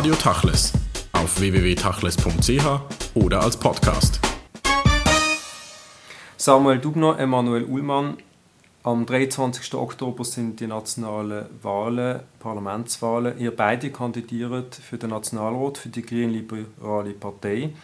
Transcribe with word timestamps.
Radio 0.00 0.14
Tachles 0.14 0.72
auf 1.12 1.38
www.tachles.ch 1.38 3.16
oder 3.16 3.42
als 3.42 3.54
Podcast. 3.58 4.18
Samuel 6.38 6.78
Dubner, 6.78 7.18
Emanuel 7.18 7.64
Ullmann. 7.64 8.16
Am 8.82 9.04
23. 9.04 9.74
Oktober 9.74 10.24
sind 10.24 10.58
die 10.58 10.66
nationalen 10.68 11.44
Wahlen, 11.60 12.20
Parlamentswahlen. 12.38 13.38
Ihr 13.38 13.54
beide 13.54 13.90
kandidiert 13.90 14.74
für 14.74 14.96
den 14.96 15.10
Nationalrat 15.10 15.76
für 15.76 15.90
die 15.90 16.00
Grünliberale 16.00 17.12
Partei. 17.12 17.74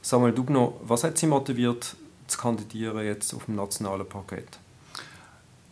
Samuel 0.00 0.34
Dubner, 0.34 0.74
was 0.84 1.02
hat 1.02 1.18
Sie 1.18 1.26
motiviert, 1.26 1.96
zu 2.28 2.38
kandidieren 2.38 3.04
jetzt 3.04 3.34
auf 3.34 3.46
dem 3.46 3.56
nationalen 3.56 4.08
Parkett? 4.08 4.61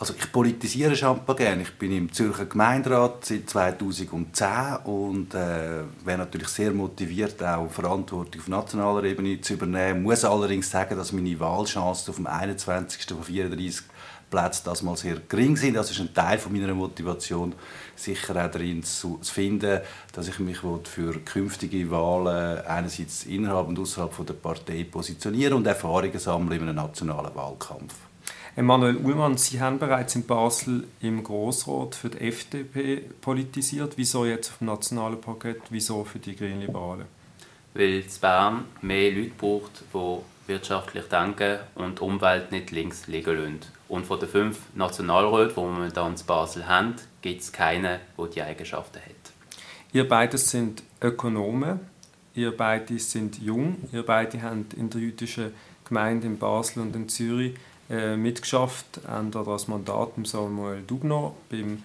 Also 0.00 0.14
ich 0.18 0.32
politisiere 0.32 0.96
schon 0.96 1.20
gerne. 1.36 1.60
Ich 1.60 1.76
bin 1.76 1.92
im 1.92 2.10
Zürcher 2.10 2.46
Gemeinderat 2.46 3.22
seit 3.26 3.50
2010 3.50 4.08
und 4.84 5.34
äh, 5.34 5.82
wäre 6.02 6.16
natürlich 6.16 6.48
sehr 6.48 6.70
motiviert, 6.70 7.42
auch 7.42 7.70
Verantwortung 7.70 8.40
auf 8.40 8.48
nationaler 8.48 9.04
Ebene 9.04 9.42
zu 9.42 9.52
übernehmen. 9.52 9.98
Ich 9.98 10.04
muss 10.04 10.24
allerdings 10.24 10.70
sagen, 10.70 10.96
dass 10.96 11.12
meine 11.12 11.38
Wahlchancen 11.38 12.12
auf 12.12 12.16
dem 12.16 12.26
21. 12.26 13.08
von 13.08 13.22
34 13.22 13.84
Plätzen 14.30 14.62
das 14.64 14.82
mal 14.82 14.96
sehr 14.96 15.16
gering 15.28 15.58
sind. 15.58 15.74
Das 15.74 15.90
ist 15.90 16.00
ein 16.00 16.14
Teil 16.14 16.38
von 16.38 16.52
meiner 16.52 16.72
Motivation, 16.72 17.54
sicher 17.94 18.42
auch 18.42 18.50
darin 18.50 18.82
zu, 18.82 19.18
zu 19.18 19.34
finden, 19.34 19.82
dass 20.14 20.28
ich 20.28 20.38
mich 20.38 20.60
für 20.60 21.12
künftige 21.26 21.90
Wahlen 21.90 22.64
einerseits 22.64 23.24
innerhalb 23.24 23.68
und 23.68 23.78
außerhalb 23.78 24.26
der 24.26 24.32
Partei 24.32 24.84
positioniere 24.84 25.54
und 25.54 25.66
Erfahrungen 25.66 26.18
sammeln 26.18 26.62
in 26.62 26.68
einem 26.68 26.76
nationalen 26.76 27.34
Wahlkampf. 27.34 28.09
Emanuel 28.60 28.96
Ullmann, 28.96 29.38
Sie 29.38 29.58
haben 29.58 29.78
bereits 29.78 30.14
in 30.16 30.26
Basel 30.26 30.86
im 31.00 31.24
Grossrat 31.24 31.94
für 31.94 32.10
die 32.10 32.28
FDP 32.28 32.96
politisiert. 33.22 33.94
Wieso 33.96 34.26
jetzt 34.26 34.50
auf 34.50 34.58
dem 34.58 34.66
nationalen 34.66 35.18
Parkett? 35.18 35.62
Wieso 35.70 36.04
für 36.04 36.18
die 36.18 36.36
Grünen 36.36 36.60
Liberalen? 36.60 37.06
Weil 37.72 38.00
es 38.00 38.18
Bern 38.18 38.66
mehr 38.82 39.12
Leute 39.12 39.30
braucht, 39.30 39.84
die 39.94 40.48
wirtschaftlich 40.48 41.04
denken 41.04 41.60
und 41.74 42.00
die 42.00 42.02
Umwelt 42.02 42.52
nicht 42.52 42.70
links 42.70 43.06
liegen 43.06 43.34
lassen. 43.34 43.60
Und 43.88 44.04
von 44.04 44.20
den 44.20 44.28
fünf 44.28 44.58
Nationalräten, 44.74 45.54
die 45.54 45.56
wir 45.56 45.64
momentan 45.64 46.12
in 46.12 46.26
Basel 46.26 46.68
haben, 46.68 46.96
gibt 47.22 47.40
es 47.40 47.52
keinen, 47.52 47.98
der 48.18 48.26
die 48.26 48.42
Eigenschaften 48.42 48.98
hat. 48.98 49.32
Ihr 49.94 50.06
beide 50.06 50.36
sind 50.36 50.82
Ökonomen, 51.00 51.80
ihr 52.34 52.54
beide 52.54 52.98
sind 52.98 53.40
jung, 53.40 53.78
ihr 53.90 54.04
beide 54.04 54.42
haben 54.42 54.66
in 54.76 54.90
der 54.90 55.00
jüdischen 55.00 55.54
Gemeinde 55.86 56.26
in 56.26 56.38
Basel 56.38 56.82
und 56.82 56.94
in 56.94 57.08
Zürich 57.08 57.54
äh, 57.90 58.16
mitgeschafft, 58.16 59.00
entweder 59.06 59.44
das 59.44 59.68
Mandat 59.68 60.14
beim 60.14 60.24
Samuel 60.24 60.82
Dubner, 60.86 61.32
beim 61.50 61.82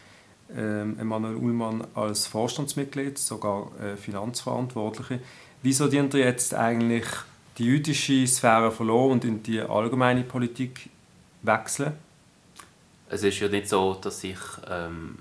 ähm, 0.55 0.99
Emanuel 0.99 1.35
Ullmann 1.35 1.85
als 1.95 2.27
Vorstandsmitglied, 2.27 3.17
sogar 3.17 3.71
äh, 3.81 3.97
Finanzverantwortliche. 3.97 5.19
Wieso 5.63 5.87
dient 5.87 6.13
ihr 6.13 6.25
jetzt 6.25 6.53
eigentlich 6.53 7.05
die 7.57 7.65
jüdische 7.65 8.27
Sphäre 8.27 8.71
verloren 8.71 9.13
und 9.13 9.25
in 9.25 9.41
die 9.41 9.61
allgemeine 9.61 10.21
Politik 10.21 10.89
wechseln? 11.41 11.93
Es 13.09 13.23
ist 13.23 13.39
ja 13.39 13.47
nicht 13.47 13.69
so, 13.69 13.95
dass 13.95 14.23
ich 14.23 14.37
ähm, 14.69 15.17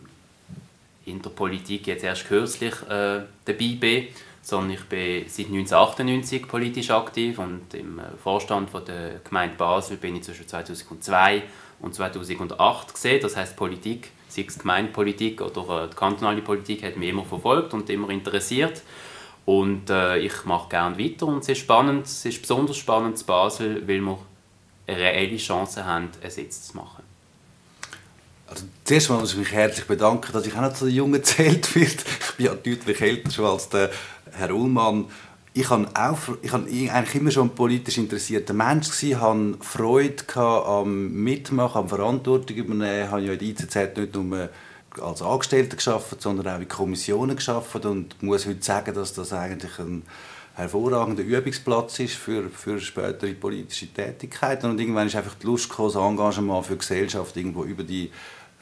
in 1.06 1.22
der 1.22 1.30
Politik 1.30 1.86
jetzt 1.86 2.04
erst 2.04 2.26
kürzlich 2.26 2.74
äh, 2.82 3.22
dabei 3.44 3.76
bin, 3.78 4.08
sondern 4.44 4.72
ich 4.72 4.84
bin 4.84 5.24
seit 5.26 5.46
1998 5.46 6.46
politisch 6.46 6.90
aktiv 6.90 7.38
und 7.38 7.72
im 7.72 7.98
äh, 7.98 8.02
Vorstand 8.22 8.68
von 8.68 8.84
der 8.84 9.20
Gemeinde 9.24 9.56
Basel 9.56 9.96
bin 9.96 10.16
ich 10.16 10.24
zwischen 10.24 10.46
2002 10.46 11.42
und 11.80 11.94
2008 11.94 12.92
gesehen. 12.92 13.22
Das 13.22 13.36
heißt 13.36 13.56
Politik, 13.56 14.10
sei 14.28 14.44
es 14.46 14.58
Gemeindepolitik 14.58 15.40
oder 15.40 15.84
äh, 15.84 15.88
die 15.88 15.96
kantonale 15.96 16.42
Politik, 16.42 16.84
hat 16.84 16.98
mich 16.98 17.08
immer 17.08 17.24
verfolgt 17.24 17.72
und 17.72 17.88
immer 17.88 18.10
interessiert. 18.10 18.82
Und 19.46 19.88
äh, 19.88 20.18
ich 20.18 20.44
mache 20.44 20.68
gerne 20.68 20.98
weiter 20.98 21.26
und 21.26 21.38
es 21.38 21.48
ist 21.48 21.58
spannend, 21.58 22.04
es 22.06 22.26
ist 22.26 22.42
besonders 22.42 22.76
spannend 22.76 23.18
in 23.18 23.26
Basel, 23.26 23.88
weil 23.88 24.00
wir 24.00 24.18
eine 24.86 24.98
reelle 24.98 25.38
Chance 25.38 25.86
haben, 25.86 26.10
einen 26.20 26.30
Sitz 26.30 26.68
zu 26.68 26.76
machen. 26.76 27.02
Also, 28.46 28.66
zuerst 28.84 29.08
mal 29.08 29.20
muss 29.20 29.32
ich 29.32 29.38
mich 29.38 29.52
herzlich 29.52 29.86
bedanken, 29.86 30.32
dass 30.32 30.46
ich 30.46 30.54
auch 30.54 30.60
noch 30.60 30.74
zu 30.74 30.86
Jungen 30.86 31.14
gezählt 31.14 31.74
werde. 31.74 31.92
Ich 31.92 32.36
bin 32.36 32.46
ja 32.46 32.54
deutlich 32.54 33.00
älter 33.00 33.30
schon 33.30 33.46
als 33.46 33.68
der 33.70 33.90
Herr 34.36 34.54
Ullmann, 34.54 35.06
ich 35.56 35.70
habe 35.70 35.86
auch, 35.94 36.18
eigentlich 36.42 37.14
immer 37.14 37.30
schon 37.30 37.48
ein 37.48 37.54
politisch 37.54 37.98
interessierter 37.98 38.54
Mensch 38.54 38.90
gewesen, 38.90 39.20
habe 39.20 39.56
Freude 39.60 40.36
am 40.36 41.12
Mitmachen, 41.12 41.82
am 41.82 41.88
Verantwortung 41.88 42.56
übernehmen, 42.56 43.10
habe 43.10 43.22
ja 43.22 43.32
in 43.32 43.38
der 43.38 43.48
ICZ 43.48 43.96
nicht 43.96 44.14
nur 44.14 44.48
als 45.00 45.22
Angestellter 45.22 45.76
geschafft, 45.76 46.20
sondern 46.20 46.48
auch 46.48 46.60
in 46.60 46.68
Kommissionen 46.68 47.36
geschafft 47.36 47.84
und 47.86 48.20
muss 48.22 48.46
heute 48.46 48.62
sagen, 48.62 48.94
dass 48.94 49.14
das 49.14 49.32
eigentlich 49.32 49.78
ein 49.78 50.02
hervorragender 50.54 51.22
Übungsplatz 51.22 51.98
ist 52.00 52.14
für, 52.14 52.48
für 52.48 52.80
spätere 52.80 53.34
politische 53.34 53.86
Tätigkeiten. 53.86 54.70
Und 54.70 54.80
irgendwann 54.80 55.06
ist 55.06 55.16
einfach 55.16 55.34
die 55.34 55.46
Lust 55.46 55.68
gekommen, 55.68 55.92
das 55.92 56.02
Engagement 56.02 56.66
für 56.66 56.74
die 56.74 56.78
Gesellschaft 56.78 57.36
irgendwo 57.36 57.64
über 57.64 57.82
die 57.82 58.10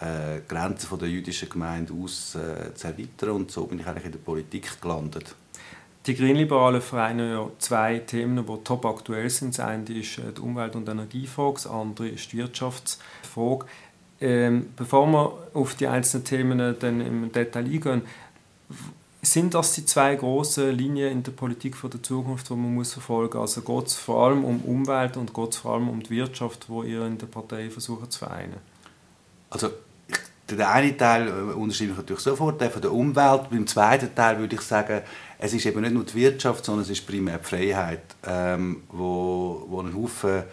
äh, 0.00 0.41
Grenzen 0.49 0.99
der 0.99 1.09
jüdischen 1.09 1.49
Gemeinde 1.49 1.93
aus 1.93 2.34
äh, 2.34 2.75
zu 2.75 2.87
erweitern. 2.87 3.31
Und 3.31 3.50
so 3.50 3.66
bin 3.66 3.81
ich 3.81 3.87
eigentlich 3.87 4.06
in 4.06 4.12
der 4.12 4.19
Politik 4.19 4.81
gelandet. 4.81 5.34
Die 6.06 6.16
Grünliberalen 6.16 6.82
vereinen 6.82 7.30
ja 7.30 7.48
zwei 7.58 8.00
Themen, 8.00 8.44
die 8.44 8.64
top 8.64 8.84
aktuell 8.86 9.30
sind. 9.30 9.56
Das 9.56 9.64
eine 9.64 9.84
ist 9.84 10.18
äh, 10.18 10.32
die 10.36 10.40
Umwelt- 10.40 10.74
und 10.74 10.88
Energiefrage, 10.88 11.54
das 11.54 11.66
andere 11.66 12.08
ist 12.08 12.32
die 12.32 12.38
Wirtschaftsfrage. 12.38 13.66
Ähm, 14.20 14.70
bevor 14.76 15.06
wir 15.06 15.38
auf 15.54 15.74
die 15.74 15.86
einzelnen 15.86 16.24
Themen 16.24 16.76
dann 16.78 17.00
im 17.00 17.30
Detail 17.32 17.64
eingehen, 17.64 18.02
sind 19.20 19.54
das 19.54 19.74
die 19.74 19.86
zwei 19.86 20.16
großen 20.16 20.72
Linien 20.72 21.12
in 21.12 21.22
der 21.22 21.30
Politik 21.30 21.76
von 21.76 21.91
der 21.91 22.02
Zukunft, 22.02 22.48
die 22.48 22.54
man 22.54 22.74
muss 22.74 22.92
verfolgen 22.92 23.38
muss? 23.38 23.56
Also 23.56 23.62
geht 23.62 23.86
es 23.86 23.94
vor 23.94 24.26
allem 24.26 24.44
um 24.44 24.60
Umwelt 24.62 25.16
und 25.16 25.32
geht 25.32 25.50
es 25.50 25.58
vor 25.58 25.74
allem 25.74 25.88
um 25.88 26.02
die 26.02 26.10
Wirtschaft, 26.10 26.68
wo 26.68 26.82
ihr 26.82 27.06
in 27.06 27.18
der 27.18 27.26
Partei 27.26 27.70
versucht 27.70 28.12
zu 28.12 28.20
vereinen? 28.20 28.56
Also 29.50 29.70
der 30.50 30.70
eine 30.70 30.96
Teil 30.96 31.28
äh, 31.28 31.30
unterschreibe 31.30 31.92
ich 31.92 31.96
natürlich 31.96 32.22
sofort, 32.22 32.60
der 32.60 32.70
von 32.70 32.82
der 32.82 32.92
Umwelt. 32.92 33.50
Beim 33.50 33.66
zweiten 33.66 34.14
Teil 34.14 34.38
würde 34.38 34.56
ich 34.56 34.62
sagen, 34.62 35.02
es 35.44 35.53
ist 35.53 35.66
eben 35.66 35.80
nicht 35.80 35.92
nur 35.92 36.04
die 36.04 36.14
Wirtschaft, 36.14 36.64
sondern 36.64 36.84
es 36.84 36.91
ist 36.91 37.04
primär 37.04 37.38
die 37.38 37.44
Freiheit, 37.44 38.14
ähm, 38.25 38.84
wo, 38.91 39.66
wo 39.69 39.80
einen 39.80 39.94
Haufen 39.94 40.44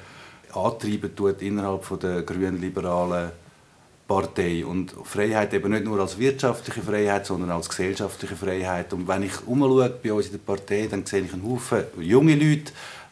antreiben 0.51 1.15
tut 1.15 1.43
innerhalb 1.43 1.83
von 1.83 1.99
der 1.99 2.23
grün-liberalen 2.23 3.29
Partei. 4.07 4.65
Und 4.65 4.95
Freiheit 5.03 5.53
eben 5.53 5.71
nicht 5.71 5.85
nur 5.85 5.99
als 5.99 6.17
wirtschaftliche 6.17 6.81
Freiheit, 6.81 7.27
sondern 7.27 7.51
als 7.51 7.69
gesellschaftliche 7.69 8.35
Freiheit. 8.35 8.91
Und 8.91 9.07
wenn 9.07 9.21
ich 9.21 9.45
umschaue 9.45 9.89
bei 9.89 10.11
uns 10.11 10.25
in 10.25 10.31
der 10.31 10.39
Partei, 10.39 10.87
dann 10.89 11.05
sehe 11.05 11.21
ich 11.21 11.33
einen 11.33 11.47
Haufen 11.47 11.83
junge 11.99 12.33
Leute, 12.33 12.71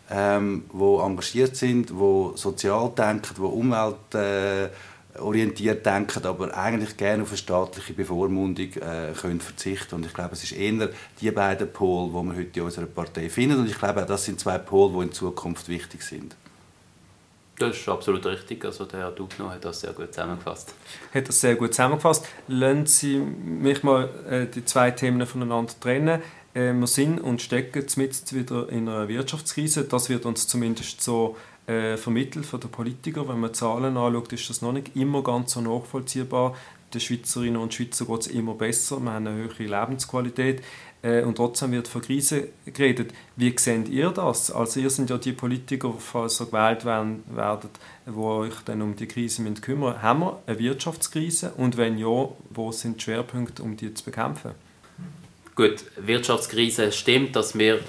ähm, 0.10 0.64
die 0.74 1.00
engagiert 1.06 1.56
sind, 1.56 1.92
die 1.92 2.32
sozial 2.34 2.92
denken, 2.98 3.36
die 3.38 3.42
Umwelt 3.42 4.16
äh, 4.16 4.70
orientiert 5.20 5.86
denken, 5.86 6.26
aber 6.26 6.56
eigentlich 6.56 6.98
gerne 6.98 7.24
auf 7.24 7.30
eine 7.30 7.38
staatliche 7.38 7.94
Bevormundung 7.94 8.74
äh, 8.74 9.14
können 9.20 9.42
verzichten 9.42 9.96
Und 9.96 10.06
ich 10.06 10.14
glaube, 10.14 10.34
es 10.34 10.44
ist 10.44 10.54
eher 10.54 10.90
die 11.20 11.32
beiden 11.32 11.72
Pole, 11.72 12.10
die 12.10 12.30
wir 12.30 12.38
heute 12.38 12.60
in 12.60 12.66
unserer 12.66 12.86
Partei 12.86 13.30
finden. 13.30 13.60
Und 13.60 13.70
ich 13.70 13.78
glaube, 13.78 14.06
das 14.08 14.26
sind 14.26 14.40
zwei 14.40 14.58
Pole, 14.58 14.94
die 14.94 15.04
in 15.04 15.12
Zukunft 15.12 15.68
wichtig 15.70 16.04
sind. 16.04 16.36
Das 17.60 17.76
ist 17.76 17.90
absolut 17.90 18.26
richtig. 18.26 18.64
Also 18.66 18.86
der 18.86 19.00
Herr 19.00 19.12
Dugno 19.12 19.50
hat 19.50 19.66
das 19.66 19.82
sehr 19.82 19.94
gut 19.94 20.14
zusammengefasst. 20.14 20.74
Hat 21.14 21.28
das 21.28 21.42
sehr 21.42 21.56
gut 21.56 21.74
zusammengefasst. 21.74 22.28
Lassen 22.48 22.86
Sie 22.86 23.18
mich 23.18 23.82
mal 23.82 24.10
äh, 24.30 24.46
die 24.46 24.64
zwei 24.64 24.92
Themen 24.92 25.26
voneinander 25.26 25.74
trennen. 25.80 26.22
Äh, 26.54 26.74
wir 26.74 26.88
sind 26.88 27.20
und 27.20 27.42
stecken 27.42 27.84
jetzt 27.98 28.36
wieder 28.36 28.70
in 28.70 28.88
einer 28.88 29.08
Wirtschaftskrise. 29.08 29.86
Das 29.86 30.10
wird 30.10 30.28
uns 30.28 30.48
zumindest 30.48 31.02
so 31.02 31.36
äh, 31.68 31.98
vermittelt 31.98 32.46
von 32.46 32.60
den 32.60 32.72
Politikern. 32.72 33.28
Wenn 33.28 33.40
man 33.40 33.54
Zahlen 33.54 33.98
anschaut, 33.98 34.34
ist 34.34 34.50
das 34.50 34.62
noch 34.62 34.72
nicht 34.72 34.96
immer 34.96 35.22
ganz 35.22 35.54
so 35.54 35.62
nachvollziehbar. 35.62 36.56
Den 36.94 37.02
Schweizerinnen 37.02 37.62
und 37.62 37.74
Schweizern 37.74 38.08
geht 38.08 38.22
es 38.22 38.28
immer 38.28 38.54
besser, 38.54 39.02
wir 39.02 39.12
haben 39.12 39.28
eine 39.28 39.36
höhere 39.36 39.64
Lebensqualität 39.64 40.64
äh, 41.02 41.22
und 41.22 41.36
trotzdem 41.36 41.74
wird 41.74 41.90
von 41.90 42.02
Krise 42.02 42.48
geredet. 42.66 43.14
Wie 43.36 43.54
seht 43.58 43.90
ihr 43.90 44.10
das? 44.12 44.50
Also 44.52 44.80
ihr 44.80 44.90
sind 44.90 45.10
ja 45.10 45.18
die 45.18 45.34
Politiker, 45.34 45.94
falls 46.00 46.40
ihr 46.40 46.46
gewählt 46.46 46.86
werden, 46.86 47.24
werdet, 47.30 47.72
die 48.06 48.16
euch 48.16 48.56
dann 48.64 48.82
um 48.82 48.96
die 48.96 49.08
Krise 49.08 49.44
kümmern 49.56 50.02
Haben 50.02 50.22
wir 50.22 50.40
eine 50.48 50.60
Wirtschaftskrise 50.60 51.52
und 51.58 51.76
wenn 51.76 51.98
ja, 51.98 52.30
wo 52.50 52.72
sind 52.72 52.98
die 52.98 53.04
Schwerpunkte, 53.04 53.64
um 53.64 53.76
die 53.76 53.94
zu 53.94 54.06
bekämpfen? 54.06 54.52
Gut, 55.56 55.84
Wirtschaftskrise 55.98 56.92
stimmt, 56.92 57.36
dass 57.36 57.58
wir 57.58 57.80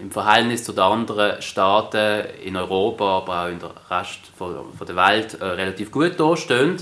im 0.00 0.10
Verhältnis 0.10 0.64
zu 0.64 0.72
den 0.72 0.80
anderen 0.80 1.40
Staaten 1.42 2.26
in 2.44 2.56
Europa, 2.56 3.18
aber 3.18 3.44
auch 3.44 3.48
in 3.48 3.58
der 3.58 3.72
Rest 3.90 4.20
von, 4.36 4.54
der 4.86 4.96
Welt 4.96 5.34
äh, 5.40 5.44
relativ 5.44 5.90
gut 5.90 6.18
dastehen. 6.18 6.76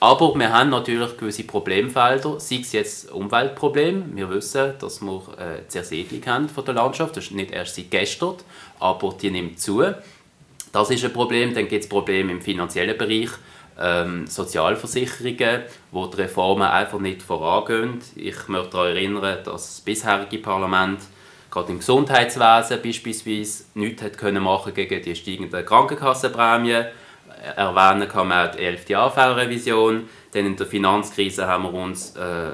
Aber 0.00 0.34
wir 0.34 0.52
haben 0.52 0.70
natürlich 0.70 1.16
gewisse 1.16 1.44
Problemfelder, 1.44 2.40
sei 2.40 2.58
es 2.60 2.72
jetzt 2.72 3.12
Umweltprobleme. 3.12 4.04
Wir 4.14 4.28
wissen, 4.30 4.74
dass 4.80 5.00
wir 5.00 5.22
äh, 5.38 5.68
Zersiedlung 5.68 6.26
haben 6.26 6.48
von 6.48 6.64
der 6.64 6.74
Landschaft. 6.74 7.16
Das 7.16 7.24
ist 7.24 7.32
nicht 7.32 7.52
erst 7.52 7.76
seit 7.76 7.90
gestern, 7.90 8.34
aber 8.80 9.14
die 9.20 9.30
nimmt 9.30 9.60
zu. 9.60 9.84
Das 10.72 10.90
ist 10.90 11.04
ein 11.04 11.12
Problem. 11.12 11.54
Dann 11.54 11.68
gibt 11.68 11.84
es 11.84 11.88
Probleme 11.88 12.32
im 12.32 12.40
finanziellen 12.40 12.98
Bereich. 12.98 13.30
ähm, 13.80 14.26
Sozialversicherungen, 14.26 15.62
wo 15.90 16.06
die 16.06 16.22
Reformen 16.22 16.68
einfach 16.68 16.98
nicht 16.98 17.22
vorangehen. 17.22 18.00
Ich 18.16 18.48
möchte 18.48 18.70
daran 18.70 18.88
erinnern, 18.88 19.38
dass 19.44 19.44
das 19.44 19.80
bisherige 19.80 20.38
Parlament 20.38 21.00
gerade 21.52 21.70
im 21.70 21.78
Gesundheitswesen 21.78 22.82
beispielsweise 22.82 23.64
nichts 23.74 24.02
hat 24.02 24.18
können 24.18 24.42
machen 24.42 24.74
gegen 24.74 25.02
die 25.02 25.14
steigenden 25.14 25.64
Krankenkassenprämien. 25.64 26.86
Erwähnen 27.56 28.08
kann 28.08 28.28
man 28.28 28.48
auch 28.48 28.52
die 28.52 28.62
11. 28.62 28.90
AV-Revision. 28.90 30.08
Dann 30.32 30.46
in 30.46 30.56
der 30.56 30.66
Finanzkrise 30.66 31.46
haben 31.46 31.64
wir 31.64 31.74
uns 31.74 32.16
äh, 32.16 32.50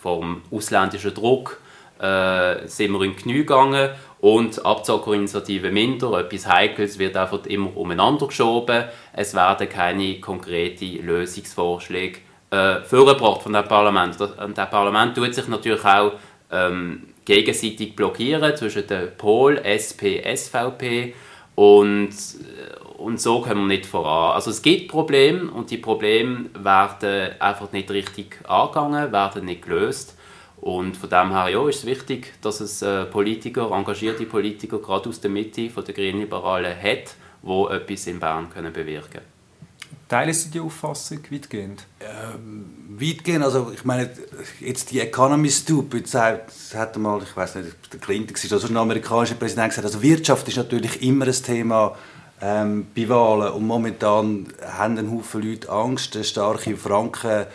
vom 0.00 0.42
ausländischen 0.50 1.12
Druck 1.12 1.60
äh, 2.00 2.66
sind 2.66 2.92
wir 2.92 3.02
in 3.02 3.14
Knie 3.14 3.38
gegangen 3.38 3.90
und 4.20 4.64
Abzockerinitiative 4.64 5.70
minder, 5.70 6.18
etwas 6.18 6.46
Heikles, 6.46 6.98
wird 6.98 7.16
einfach 7.16 7.44
immer 7.46 7.76
umeinander 7.76 8.28
geschoben. 8.28 8.84
Es 9.12 9.34
werden 9.34 9.68
keine 9.68 10.20
konkreten 10.20 11.04
Lösungsvorschläge 11.04 12.20
äh, 12.50 12.80
vorgebracht 12.80 13.42
von 13.42 13.52
dem 13.52 13.68
Parlament. 13.68 14.18
Das, 14.18 14.30
das 14.36 14.70
Parlament 14.70 15.16
tut 15.16 15.34
sich 15.34 15.48
natürlich 15.48 15.84
auch 15.84 16.12
ähm, 16.50 17.11
gegenseitig 17.24 17.94
blockieren 17.96 18.56
zwischen 18.56 18.86
der 18.86 19.06
Pol, 19.06 19.58
SP, 19.62 20.22
SVP 20.24 21.14
und, 21.54 22.10
und 22.96 23.20
so 23.20 23.40
kommen 23.40 23.68
wir 23.68 23.76
nicht 23.76 23.86
voran. 23.86 24.34
Also 24.34 24.50
es 24.50 24.62
gibt 24.62 24.90
Probleme 24.90 25.50
und 25.50 25.70
die 25.70 25.78
Probleme 25.78 26.46
werden 26.54 27.40
einfach 27.40 27.72
nicht 27.72 27.90
richtig 27.90 28.38
angegangen, 28.48 29.12
werden 29.12 29.44
nicht 29.44 29.62
gelöst. 29.62 30.16
Und 30.60 30.96
von 30.96 31.10
dem 31.10 31.32
her 31.32 31.48
ja, 31.48 31.68
ist 31.68 31.80
es 31.80 31.86
wichtig, 31.86 32.34
dass 32.40 32.60
es 32.60 32.82
äh, 32.82 33.04
Politiker, 33.06 33.72
engagierte 33.72 34.24
Politiker, 34.26 34.78
gerade 34.78 35.08
aus 35.08 35.20
der 35.20 35.30
Mitte 35.30 35.68
von 35.68 35.84
der 35.84 35.92
Grünliberalen 35.92 36.80
hat, 36.80 37.16
die 37.42 37.74
etwas 37.74 38.06
in 38.06 38.20
Bern 38.20 38.48
können 38.48 38.72
bewirken 38.72 39.10
können. 39.10 39.31
Teilen 40.08 40.34
Sie 40.34 40.50
die 40.50 40.60
Auffassung 40.60 41.20
weitgehend? 41.30 41.84
Ähm, 42.00 42.66
weitgehend, 42.88 43.44
also 43.44 43.72
ich 43.74 43.84
meine, 43.84 44.10
jetzt 44.60 44.90
die 44.90 45.00
Economy 45.00 45.50
Stupid, 45.50 46.12
das 46.12 46.74
hat 46.74 46.96
mal, 46.98 47.22
ich 47.22 47.34
weiß 47.34 47.56
nicht, 47.56 47.92
der 47.92 48.00
Clinton 48.00 48.36
war, 48.36 48.52
also 48.52 48.68
ein 48.68 48.76
amerikanischer 48.76 49.36
Präsident 49.36 49.70
gesagt, 49.70 49.86
also 49.86 50.02
Wirtschaft 50.02 50.46
ist 50.48 50.56
natürlich 50.56 51.02
immer 51.02 51.26
ein 51.26 51.32
Thema 51.32 51.96
ähm, 52.40 52.86
bei 52.94 53.08
Wahlen 53.08 53.52
und 53.52 53.66
momentan 53.66 54.48
haben 54.66 54.98
ein 54.98 55.10
Haufen 55.10 55.42
Leute 55.42 55.70
Angst, 55.70 56.14
eine 56.14 56.24
starke 56.24 56.76
Franken 56.76 57.46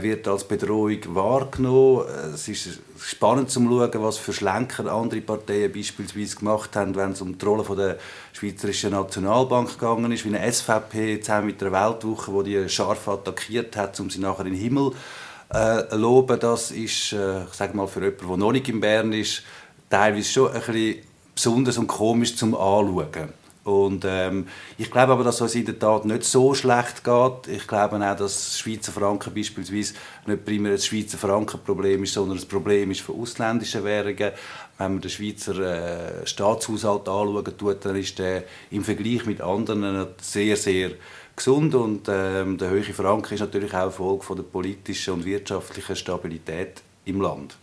wird 0.00 0.28
als 0.28 0.44
Bedrohung 0.44 0.98
wahrgenommen. 1.08 2.04
Es 2.32 2.46
ist 2.46 2.78
spannend 3.04 3.50
zu 3.50 3.60
schauen, 3.60 3.90
was 4.02 4.18
für 4.18 4.32
Schlenker 4.32 4.90
andere 4.92 5.20
Parteien 5.20 5.72
beispielsweise 5.72 6.36
gemacht 6.36 6.74
haben, 6.76 6.94
wenn 6.94 7.12
es 7.12 7.20
um 7.20 7.36
die 7.36 7.44
Rolle 7.44 7.64
der 7.76 7.98
Schweizerischen 8.32 8.92
Nationalbank 8.92 9.78
gegangen 9.78 10.12
ist, 10.12 10.24
wie 10.24 10.34
eine 10.34 10.52
SVP 10.52 11.20
zusammen 11.20 11.46
mit 11.46 11.60
der 11.60 11.72
Weltwoche, 11.72 12.32
wo 12.32 12.42
die 12.42 12.68
scharf 12.68 13.08
attackiert 13.08 13.76
hat, 13.76 13.98
um 14.00 14.08
sie 14.08 14.20
nachher 14.20 14.46
in 14.46 14.52
den 14.52 14.60
Himmel 14.60 14.92
äh, 15.52 15.94
loben. 15.96 16.38
Das 16.38 16.70
ist, 16.70 17.12
äh, 17.12 17.44
ich 17.44 17.54
sage 17.54 17.76
mal, 17.76 17.88
für 17.88 18.00
jemanden, 18.00 18.28
der 18.28 18.36
noch 18.36 18.52
nicht 18.52 18.68
in 18.68 18.80
Bern 18.80 19.12
ist, 19.12 19.42
teilweise 19.90 20.28
schon 20.28 20.52
ein 20.52 20.60
bisschen 20.60 21.02
besonders 21.34 21.78
und 21.78 21.86
komisch 21.86 22.36
zum 22.36 22.54
Anschauen. 22.54 23.41
Und 23.64 24.04
ähm, 24.04 24.48
ich 24.76 24.90
glaube 24.90 25.12
aber, 25.12 25.22
dass 25.22 25.40
es 25.40 25.54
in 25.54 25.64
der 25.64 25.78
Tat 25.78 26.04
nicht 26.04 26.24
so 26.24 26.52
schlecht 26.52 27.04
geht. 27.04 27.46
Ich 27.48 27.66
glaube 27.68 27.96
auch, 27.96 28.16
dass 28.16 28.58
Schweizer 28.58 28.90
Franken 28.90 29.32
beispielsweise 29.32 29.94
nicht 30.26 30.44
primär 30.44 30.72
ein 30.72 30.78
Schweizer 30.78 31.16
Frankenproblem 31.16 32.02
ist, 32.02 32.14
sondern 32.14 32.38
ein 32.38 32.48
Problem 32.48 32.90
ist 32.90 33.02
von 33.02 33.20
ausländischen 33.20 33.84
Währungen. 33.84 34.32
Wenn 34.78 34.92
man 34.94 35.00
den 35.00 35.10
Schweizer 35.10 35.58
äh, 35.58 36.26
Staatshaushalt 36.26 37.08
anschaut, 37.08 37.58
tut, 37.58 37.84
dann 37.84 37.96
ist 37.96 38.18
der 38.18 38.44
im 38.70 38.82
Vergleich 38.82 39.26
mit 39.26 39.40
anderen 39.40 40.08
sehr, 40.20 40.56
sehr 40.56 40.90
gesund. 41.36 41.76
Und 41.76 42.08
ähm, 42.08 42.58
der 42.58 42.70
hohe 42.70 42.82
Franken 42.82 43.34
ist 43.34 43.40
natürlich 43.40 43.74
auch 43.74 43.92
Folge 43.92 44.24
von 44.24 44.36
der 44.36 44.44
politischen 44.44 45.14
und 45.14 45.24
wirtschaftlichen 45.24 45.94
Stabilität 45.94 46.82
im 47.04 47.20
Land 47.20 47.56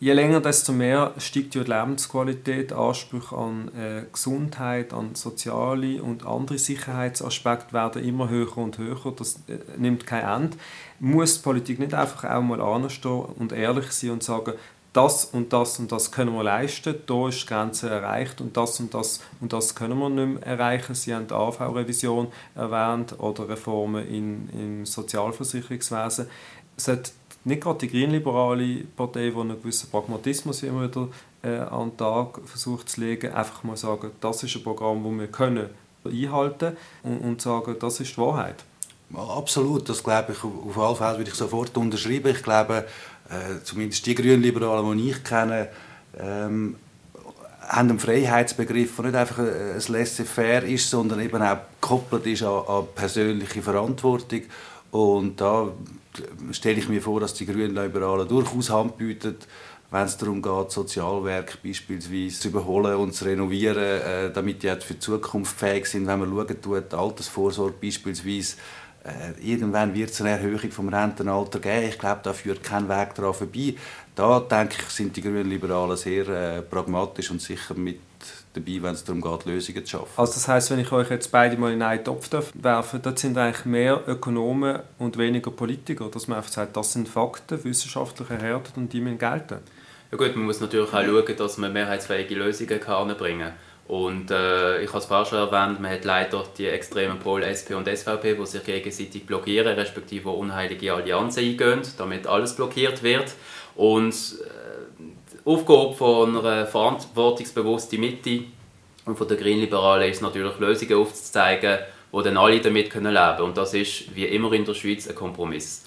je 0.00 0.12
länger, 0.12 0.40
desto 0.40 0.72
mehr 0.72 1.12
steigt 1.18 1.54
die 1.54 1.60
Lebensqualität, 1.60 2.72
Ansprüche 2.72 3.36
an 3.36 3.70
äh, 3.76 4.02
Gesundheit, 4.12 4.92
an 4.92 5.14
soziale 5.14 6.02
und 6.02 6.26
andere 6.26 6.58
Sicherheitsaspekte 6.58 7.72
werden 7.72 8.04
immer 8.04 8.28
höher 8.28 8.58
und 8.58 8.78
höher. 8.78 9.12
Das 9.16 9.36
äh, 9.48 9.58
nimmt 9.78 10.06
kein 10.06 10.24
Ende. 10.24 10.56
Muss 11.00 11.36
die 11.36 11.42
Politik 11.42 11.78
nicht 11.78 11.94
einfach 11.94 12.24
auch 12.24 12.42
mal 12.42 12.60
anstehen 12.60 13.24
und 13.38 13.52
ehrlich 13.52 13.92
sein 13.92 14.10
und 14.10 14.22
sagen, 14.22 14.52
das 14.92 15.24
und 15.24 15.52
das 15.52 15.80
und 15.80 15.90
das 15.90 16.12
können 16.12 16.34
wir 16.34 16.44
leisten, 16.44 16.94
da 17.06 17.28
ist 17.28 17.42
die 17.42 17.46
Grenze 17.46 17.90
erreicht 17.90 18.40
und 18.40 18.56
das 18.56 18.78
und 18.78 18.94
das 18.94 19.20
und 19.40 19.52
das 19.52 19.74
können 19.74 19.98
wir 19.98 20.08
nicht 20.08 20.34
mehr 20.34 20.46
erreichen. 20.46 20.94
Sie 20.94 21.12
haben 21.12 21.26
die 21.26 21.34
AV-Revision 21.34 22.28
erwähnt 22.54 23.18
oder 23.18 23.48
Reformen 23.48 24.08
im 24.08 24.86
Sozialversicherungswesen. 24.86 26.28
Es 26.76 26.86
hat 26.86 27.12
nicht 27.44 27.62
gerade 27.62 27.78
die 27.78 27.88
grünliberale 27.88 28.84
Partei, 28.96 29.30
die 29.30 29.36
einen 29.36 29.60
gewissen 29.60 29.90
Pragmatismus 29.90 30.62
immer 30.62 30.84
wieder 30.88 31.08
äh, 31.42 31.58
an 31.58 31.90
den 31.90 31.96
Tag 31.96 32.40
versucht 32.46 32.88
zu 32.88 33.00
legen, 33.00 33.32
einfach 33.32 33.62
mal 33.64 33.76
sagen, 33.76 34.10
das 34.20 34.42
ist 34.42 34.56
ein 34.56 34.62
Programm, 34.62 35.04
das 35.04 35.20
wir 35.20 35.26
können 35.28 35.68
einhalten 36.04 36.76
und, 37.02 37.18
und 37.18 37.42
sagen, 37.42 37.76
das 37.78 38.00
ist 38.00 38.16
die 38.16 38.20
Wahrheit. 38.20 38.64
Absolut, 39.14 39.88
das 39.88 40.02
glaube 40.02 40.32
ich, 40.32 40.42
auf 40.42 40.78
alle 40.78 40.96
Fälle 40.96 41.18
würde 41.18 41.30
ich 41.30 41.36
sofort 41.36 41.76
unterschreiben. 41.76 42.34
Ich 42.34 42.42
glaube, 42.42 42.86
äh, 43.28 43.62
zumindest 43.62 44.06
die 44.06 44.14
Grünliberalen, 44.14 44.96
die 44.98 45.10
ich 45.10 45.22
kenne, 45.22 45.68
ähm, 46.18 46.76
haben 47.68 47.90
einen 47.90 47.98
Freiheitsbegriff, 47.98 48.96
der 48.96 49.04
nicht 49.06 49.14
einfach 49.14 49.38
ein 49.38 49.82
Laissez-faire 49.88 50.64
ist, 50.64 50.90
sondern 50.90 51.20
eben 51.20 51.42
auch 51.42 51.58
gekoppelt 51.80 52.26
ist 52.26 52.42
an, 52.42 52.62
an 52.66 52.86
persönliche 52.94 53.62
Verantwortung. 53.62 54.42
Und 54.94 55.40
da 55.40 55.72
stelle 56.52 56.78
ich 56.78 56.88
mir 56.88 57.02
vor, 57.02 57.18
dass 57.18 57.34
die 57.34 57.46
Grünliberalen 57.46 58.28
durchaus 58.28 58.70
Hand 58.70 58.96
bieten, 58.96 59.34
wenn 59.90 60.04
es 60.04 60.16
darum 60.16 60.40
geht, 60.40 60.70
Sozialwerke 60.70 61.58
beispielsweise 61.64 62.38
zu 62.38 62.48
überholen 62.48 62.94
und 62.94 63.12
zu 63.12 63.24
renovieren, 63.24 63.76
äh, 63.82 64.32
damit 64.32 64.62
die 64.62 64.68
für 64.68 64.94
die 64.94 65.00
Zukunft 65.00 65.58
fähig 65.58 65.86
sind. 65.86 66.06
Wenn 66.06 66.20
man 66.20 66.30
schauen 66.30 66.62
tut, 66.62 66.94
Altersvorsorge 66.94 67.74
beispielsweise, 67.82 68.54
äh, 69.02 69.32
irgendwann 69.42 69.92
wird 69.94 70.10
es 70.10 70.20
eine 70.20 70.30
Erhöhung 70.30 70.70
vom 70.70 70.88
Rentenalter 70.88 71.58
geben. 71.58 71.88
Ich 71.88 71.98
glaube, 71.98 72.20
da 72.22 72.32
führt 72.32 72.62
kein 72.62 72.88
Weg 72.88 73.16
daran 73.16 73.34
vorbei. 73.34 73.74
Da 74.14 74.38
denke 74.38 74.76
ich, 74.78 74.90
sind 74.90 75.16
die 75.16 75.22
Grünliberalen 75.22 75.96
sehr 75.96 76.28
äh, 76.28 76.62
pragmatisch 76.62 77.32
und 77.32 77.42
sicher 77.42 77.74
mit 77.74 77.98
dabei, 78.54 78.82
wenn 78.82 78.94
es 78.94 79.04
darum 79.04 79.20
geht, 79.20 79.44
Lösungen 79.44 79.84
zu 79.84 79.90
schaffen. 79.90 80.12
Also 80.16 80.34
das 80.34 80.48
heißt, 80.48 80.70
wenn 80.70 80.78
ich 80.78 80.90
euch 80.92 81.10
jetzt 81.10 81.30
beide 81.30 81.56
mal 81.56 81.72
in 81.72 81.82
einen 81.82 82.04
Topf 82.04 82.30
werfe, 82.54 82.98
dort 82.98 83.18
sind 83.18 83.36
eigentlich 83.36 83.64
mehr 83.66 84.02
Ökonomen 84.06 84.80
und 84.98 85.18
weniger 85.18 85.50
Politiker, 85.50 86.08
dass 86.10 86.28
man 86.28 86.38
einfach 86.38 86.50
sagt, 86.50 86.76
das 86.76 86.92
sind 86.92 87.08
Fakten, 87.08 87.62
wissenschaftlich 87.64 88.30
erhärtet 88.30 88.76
und 88.76 88.92
die 88.92 89.00
müssen 89.00 89.18
gelten. 89.18 89.58
Ja 90.10 90.18
gut, 90.18 90.36
man 90.36 90.46
muss 90.46 90.60
natürlich 90.60 90.88
auch 90.88 91.04
schauen, 91.04 91.36
dass 91.36 91.58
man 91.58 91.72
mehrheitsfähige 91.72 92.36
Lösungen 92.36 92.80
heranbringen 92.80 93.48
kann. 93.48 93.54
Und 93.86 94.30
äh, 94.30 94.80
ich 94.80 94.88
habe 94.88 94.98
es 94.98 95.04
vorher 95.04 95.26
schon 95.26 95.38
erwähnt, 95.38 95.80
man 95.80 95.90
hat 95.90 96.04
leider 96.04 96.44
die 96.56 96.66
extremen 96.66 97.18
Pole 97.18 97.44
SP 97.44 97.76
und 97.76 97.86
SVP, 97.86 98.34
die 98.34 98.46
sich 98.46 98.64
gegenseitig 98.64 99.26
blockieren, 99.26 99.74
respektive 99.74 100.30
unheilige 100.30 100.94
Allianzen 100.94 101.44
eingehen, 101.44 101.82
damit 101.98 102.26
alles 102.26 102.56
blockiert 102.56 103.02
wird. 103.02 103.34
Und 103.76 104.14
äh, 104.14 104.63
Aufgabe 105.44 105.92
von 105.94 106.38
einer 106.38 106.66
verantwortungsbewussten 106.66 108.00
Mitte 108.00 108.44
und 109.04 109.18
von 109.18 109.28
den 109.28 109.36
Grünliberalen 109.36 110.10
ist 110.10 110.22
natürlich 110.22 110.58
Lösungen 110.58 110.94
aufzuzeigen, 110.94 111.80
wo 112.10 112.22
dann 112.22 112.38
alle 112.38 112.60
damit 112.60 112.94
leben 112.94 113.06
können. 113.06 113.40
Und 113.40 113.56
das 113.56 113.74
ist 113.74 114.14
wie 114.14 114.24
immer 114.24 114.52
in 114.54 114.64
der 114.64 114.72
Schweiz 114.72 115.06
ein 115.06 115.14
Kompromiss. 115.14 115.84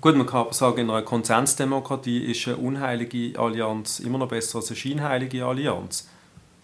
Gut, 0.00 0.16
man 0.16 0.26
kann 0.26 0.52
sagen, 0.52 0.78
in 0.78 0.90
einer 0.90 1.02
Konsensdemokratie 1.02 2.30
ist 2.30 2.48
eine 2.48 2.56
unheilige 2.56 3.38
Allianz 3.38 4.00
immer 4.00 4.18
noch 4.18 4.28
besser 4.28 4.58
als 4.58 4.68
eine 4.68 4.76
scheinheilige 4.76 5.44
Allianz. 5.44 6.08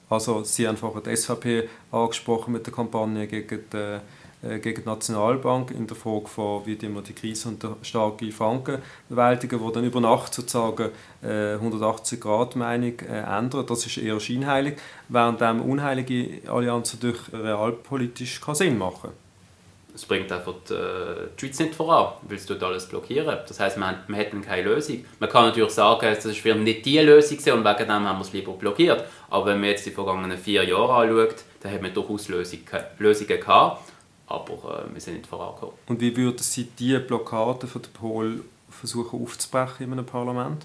Also 0.09 0.43
Sie 0.43 0.67
haben 0.67 0.77
vorhin 0.77 1.03
die 1.05 1.17
SVP 1.17 1.69
angesprochen 1.93 2.53
mit 2.53 2.67
der 2.67 2.73
Kampagne 2.73 3.27
gegen 3.27 3.65
die 3.71 3.77
äh, 3.77 4.01
gegen 4.43 4.83
die 4.83 4.89
Nationalbank 4.89 5.71
in 5.71 5.87
der 5.87 5.97
Frage 5.97 6.27
von, 6.27 6.67
wie 6.67 6.81
wir 6.81 7.03
die 7.03 7.13
Krise 7.13 7.49
und 7.49 7.63
der 7.63 7.77
starke 7.83 8.33
Franken 8.33 8.79
bewältigen, 9.09 9.61
wo 9.61 9.71
dann 9.71 9.85
über 9.85 10.01
Nacht 10.01 10.33
sozusagen 10.33 10.91
äh, 11.23 11.57
180-Grad-Meinung 11.57 13.01
äh, 13.01 13.39
ändert. 13.39 13.71
Das 13.71 13.87
ist 13.87 13.99
eher 13.99 14.19
scheinheilig, 14.19 14.79
während 15.09 15.41
dem 15.41 15.61
unheilige 15.61 16.49
Allianzen 16.51 17.01
durch 17.01 17.33
realpolitisch 17.33 18.41
kann 18.41 18.55
Sinn 18.55 18.79
machen 18.79 19.11
es 19.95 20.07
bringt 20.07 20.31
einfach 20.33 20.55
die, 20.69 20.75
äh, 20.75 21.29
Schweiz 21.37 21.59
nicht 21.59 21.75
voran, 21.75 22.15
weil 22.23 22.37
es 22.37 22.51
alles 22.51 22.87
blockieren. 22.87 23.39
Das 23.47 23.61
heißt, 23.61 23.77
man, 23.77 23.97
man 24.07 24.43
keine 24.43 24.63
Lösung. 24.63 25.05
Man 25.19 25.29
kann 25.29 25.47
natürlich 25.47 25.73
sagen, 25.73 26.07
das 26.15 26.25
ist 26.25 26.39
für 26.39 26.55
nicht 26.55 26.87
die 26.87 26.99
Lösung 27.01 27.39
und 27.39 27.65
wegen 27.65 27.79
dem 27.79 27.91
haben 27.91 28.19
wir 28.19 28.21
es 28.21 28.33
lieber 28.33 28.53
blockiert. 28.53 29.05
Aber 29.29 29.47
wenn 29.47 29.61
man 29.61 29.71
jetzt 29.71 29.87
die 29.87 29.91
vergangenen 29.91 30.39
vier 30.39 30.65
Jahre 30.65 30.95
anschaut, 30.95 31.45
dann 31.61 31.73
hat 31.73 31.83
man 31.83 31.93
durchaus 31.93 32.29
Lösungen 32.29 32.67
gehabt 33.41 33.90
aber 34.31 34.87
äh, 34.87 34.95
wir 34.95 35.01
sind 35.01 35.15
nicht 35.17 35.27
vorangekommen. 35.27 35.75
Und 35.87 36.01
wie 36.01 36.17
würden 36.17 36.39
Sie 36.39 36.65
diese 36.79 37.01
Blockade 37.01 37.67
von 37.67 37.83
der 37.83 37.91
Pol 37.91 38.45
versuchen 38.71 39.23
aufzubrechen 39.23 39.87
in 39.87 39.93
einem 39.93 40.07
Parlament? 40.07 40.65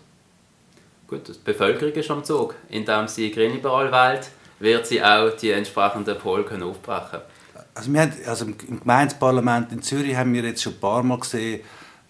Gut, 1.08 1.28
die 1.28 1.34
Bevölkerung 1.44 1.94
ist 1.94 2.10
am 2.12 2.24
Zug. 2.24 2.56
Indem 2.70 3.08
sie 3.08 3.32
grünliberal 3.32 3.92
wählt, 3.92 4.30
wird 4.60 4.88
sie 4.88 5.04
auch 5.04 5.32
die 5.32 5.52
entsprechenden 5.52 6.18
Pole 6.18 6.46
aufbrechen 6.64 7.22
Also, 7.74 7.94
wir 7.94 8.02
haben, 8.02 8.14
also 8.26 8.46
im 8.46 8.80
Gemeindeparlament 8.80 9.72
in 9.72 9.82
Zürich 9.82 10.16
haben 10.16 10.34
wir 10.34 10.44
jetzt 10.44 10.64
schon 10.64 10.74
ein 10.74 10.80
paar 10.80 11.04
Mal 11.04 11.20
gesehen, 11.20 11.62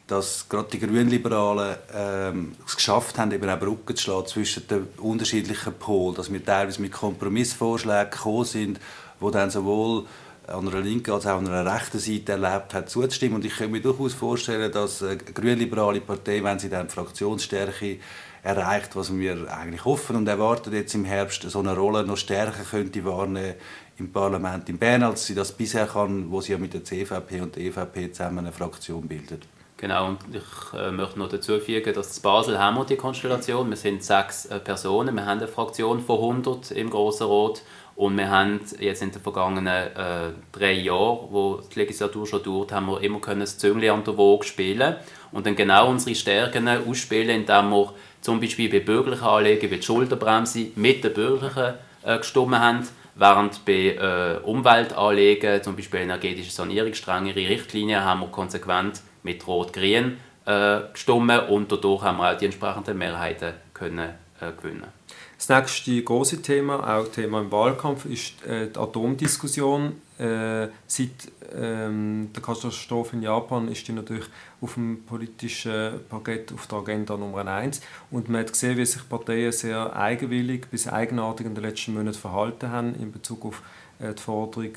dass 0.07 0.47
gerade 0.47 0.69
die 0.71 0.79
Grünliberalen 0.79 1.77
ähm, 1.93 2.55
es 2.65 2.75
geschafft 2.75 3.17
haben, 3.17 3.31
eben 3.31 3.49
eine 3.49 3.57
Brücke 3.57 3.95
zu 3.95 4.03
schlagen 4.03 4.27
zwischen 4.27 4.67
den 4.67 4.87
unterschiedlichen 4.97 5.73
Polen, 5.73 6.15
dass 6.15 6.31
wir 6.31 6.43
teilweise 6.45 6.81
mit 6.81 6.91
Kompromissvorschlägen 6.91 8.11
gekommen 8.11 8.45
sind, 8.45 8.79
wo 9.19 9.31
dann 9.31 9.49
sowohl 9.49 10.05
an 10.47 10.67
einer 10.67 10.81
linken 10.81 11.11
als 11.11 11.25
auch 11.25 11.37
an 11.37 11.47
einer 11.47 11.73
rechten 11.73 11.99
Seite 11.99 12.33
erlebt 12.33 12.73
hat, 12.73 12.89
zuzustimmen. 12.89 13.35
Und 13.35 13.45
ich 13.45 13.55
kann 13.55 13.71
mir 13.71 13.81
durchaus 13.81 14.13
vorstellen, 14.13 14.71
dass 14.71 15.01
eine 15.01 15.17
grünliberale 15.17 16.01
Partei, 16.01 16.43
wenn 16.43 16.59
sie 16.59 16.69
dann 16.69 16.89
Fraktionsstärke 16.89 17.99
erreicht, 18.43 18.95
was 18.95 19.15
wir 19.15 19.51
eigentlich 19.51 19.85
hoffen 19.85 20.15
und 20.15 20.27
erwarten 20.27 20.71
jetzt 20.73 20.93
im 20.93 21.03
Herbst, 21.03 21.49
so 21.49 21.59
eine 21.59 21.75
Rolle 21.75 22.05
noch 22.05 22.17
stärker 22.17 22.63
könnte 22.63 23.03
wahrnehmen 23.03 23.55
im 23.97 24.11
Parlament 24.11 24.69
in 24.69 24.77
Bern, 24.77 25.03
als 25.03 25.25
sie 25.25 25.33
das 25.33 25.51
bisher 25.51 25.87
kann, 25.87 26.29
wo 26.29 26.41
sie 26.41 26.51
ja 26.51 26.57
mit 26.57 26.73
der 26.73 26.83
CVP 26.83 27.41
und 27.41 27.55
der 27.55 27.63
EVP 27.63 28.11
zusammen 28.11 28.39
eine 28.39 28.51
Fraktion 28.51 29.07
bildet. 29.07 29.47
Genau, 29.77 30.07
und 30.07 30.19
ich 30.31 30.79
äh, 30.79 30.91
möchte 30.91 31.19
noch 31.19 31.27
dazu 31.27 31.59
fügen, 31.59 31.93
dass 31.93 32.15
in 32.15 32.23
Basel 32.23 32.57
haben 32.57 32.77
wir 32.77 32.85
die 32.85 32.95
Konstellation. 32.95 33.69
Wir 33.69 33.75
sind 33.75 34.03
sechs 34.03 34.45
äh, 34.45 34.59
Personen, 34.59 35.15
wir 35.15 35.25
haben 35.25 35.39
eine 35.39 35.47
Fraktion 35.49 35.99
von 35.99 36.17
100 36.17 36.71
im 36.71 36.89
Grossen 36.89 37.27
Rat 37.27 37.61
und 37.95 38.17
wir 38.17 38.29
haben 38.29 38.59
jetzt 38.79 39.01
in 39.01 39.11
den 39.11 39.21
vergangenen 39.21 39.67
äh, 39.67 40.31
drei 40.51 40.73
Jahren, 40.73 41.27
wo 41.29 41.61
die 41.73 41.79
Legislatur 41.79 42.27
schon 42.27 42.43
dauert, 42.43 42.73
haben 42.73 42.87
wir 42.87 43.01
immer 43.01 43.19
können 43.19 43.39
das 43.39 43.57
Züngli 43.57 43.89
an 43.89 44.03
der 44.03 44.17
Waage 44.17 44.43
spielen 44.43 44.95
und 45.31 45.45
dann 45.45 45.55
genau 45.55 45.89
unsere 45.89 46.15
Stärken 46.15 46.67
ausspielen, 46.67 47.41
indem 47.41 47.69
wir 47.69 47.93
zum 48.19 48.41
Beispiel 48.41 48.69
bei 48.69 48.79
bürgerlichen 48.79 49.25
Anliegen 49.25 49.71
wie 49.71 49.77
die 49.77 49.83
Schulterbremse 49.83 50.67
mit 50.75 51.03
den 51.03 51.13
Bürgerlichen 51.13 51.75
äh, 52.03 52.17
gestimmt 52.17 52.59
haben, 52.59 52.85
während 53.15 53.63
bei 53.63 53.95
äh, 53.95 54.39
Umweltanliegen, 54.43 55.63
zum 55.63 55.77
Beispiel 55.77 56.01
energetische 56.01 56.51
Sanierung, 56.51 56.93
strengere 56.93 57.35
Richtlinien, 57.35 58.03
haben 58.03 58.21
wir 58.21 58.27
konsequent 58.27 59.01
mit 59.23 59.47
Rot-Grün 59.47 60.17
äh, 60.45 60.79
gestimmt 60.91 61.49
und 61.49 61.71
dadurch 61.71 62.03
haben 62.03 62.17
wir 62.17 62.33
auch 62.33 62.37
die 62.37 62.45
entsprechenden 62.45 62.97
Mehrheiten 62.97 63.53
können, 63.73 64.09
äh, 64.41 64.51
gewinnen. 64.61 64.94
Das 65.37 65.49
nächste 65.49 66.01
große 66.01 66.41
Thema, 66.41 66.97
auch 66.97 67.07
Thema 67.09 67.41
im 67.41 67.51
Wahlkampf, 67.51 68.05
ist 68.05 68.43
äh, 68.45 68.69
die 68.69 68.79
Atomdiskussion. 68.79 70.01
Äh, 70.17 70.69
seit 70.87 71.09
ähm, 71.53 72.29
der 72.33 72.41
Katastrophe 72.41 73.17
in 73.17 73.21
Japan 73.21 73.67
ist 73.67 73.85
die 73.85 73.91
natürlich 73.91 74.25
auf 74.61 74.75
dem 74.75 75.03
politischen 75.03 75.99
Parkett 76.09 76.53
auf 76.53 76.67
der 76.67 76.77
Agenda 76.77 77.17
Nummer 77.17 77.45
1. 77.45 77.81
Und 78.11 78.29
man 78.29 78.41
hat 78.41 78.53
gesehen, 78.53 78.77
wie 78.77 78.85
sich 78.85 79.07
Parteien 79.09 79.51
sehr 79.51 79.93
eigenwillig 79.93 80.67
bis 80.71 80.87
eigenartig 80.87 81.45
in 81.45 81.53
den 81.53 81.65
letzten 81.65 81.93
Monaten 81.93 82.17
verhalten 82.17 82.71
haben 82.71 82.95
in 82.95 83.11
Bezug 83.11 83.45
auf 83.45 83.61
äh, 83.99 84.13
die 84.13 84.21
Forderung 84.21 84.71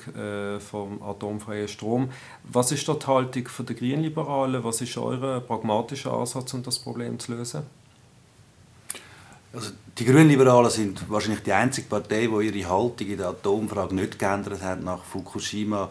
vom 0.61 1.01
atomfreien 1.03 1.69
Strom. 1.69 2.11
Was 2.43 2.73
ist 2.73 2.89
dort 2.89 3.05
die 3.05 3.07
Haltung 3.07 3.45
der 3.61 3.77
Grünliberalen? 3.77 4.65
Was 4.65 4.81
ist 4.81 4.99
euer 4.99 5.41
pragmatischer 5.41 6.13
Ansatz, 6.13 6.53
um 6.53 6.65
das 6.65 6.81
Problem 6.81 7.17
zu 7.21 7.33
lösen? 7.33 7.63
Also 9.53 9.71
die 9.99 10.05
Grünliberalen 10.05 10.71
sind 10.71 11.09
wahrscheinlich 11.09 11.43
die 11.43 11.53
einzige 11.53 11.89
Partei, 11.89 12.27
die 12.27 12.47
ihre 12.47 12.69
Haltung 12.69 13.07
in 13.07 13.17
der 13.17 13.29
Atomfrage 13.29 13.95
nicht 13.95 14.19
geändert 14.19 14.63
hat 14.63 14.83
nach 14.83 15.03
Fukushima. 15.03 15.89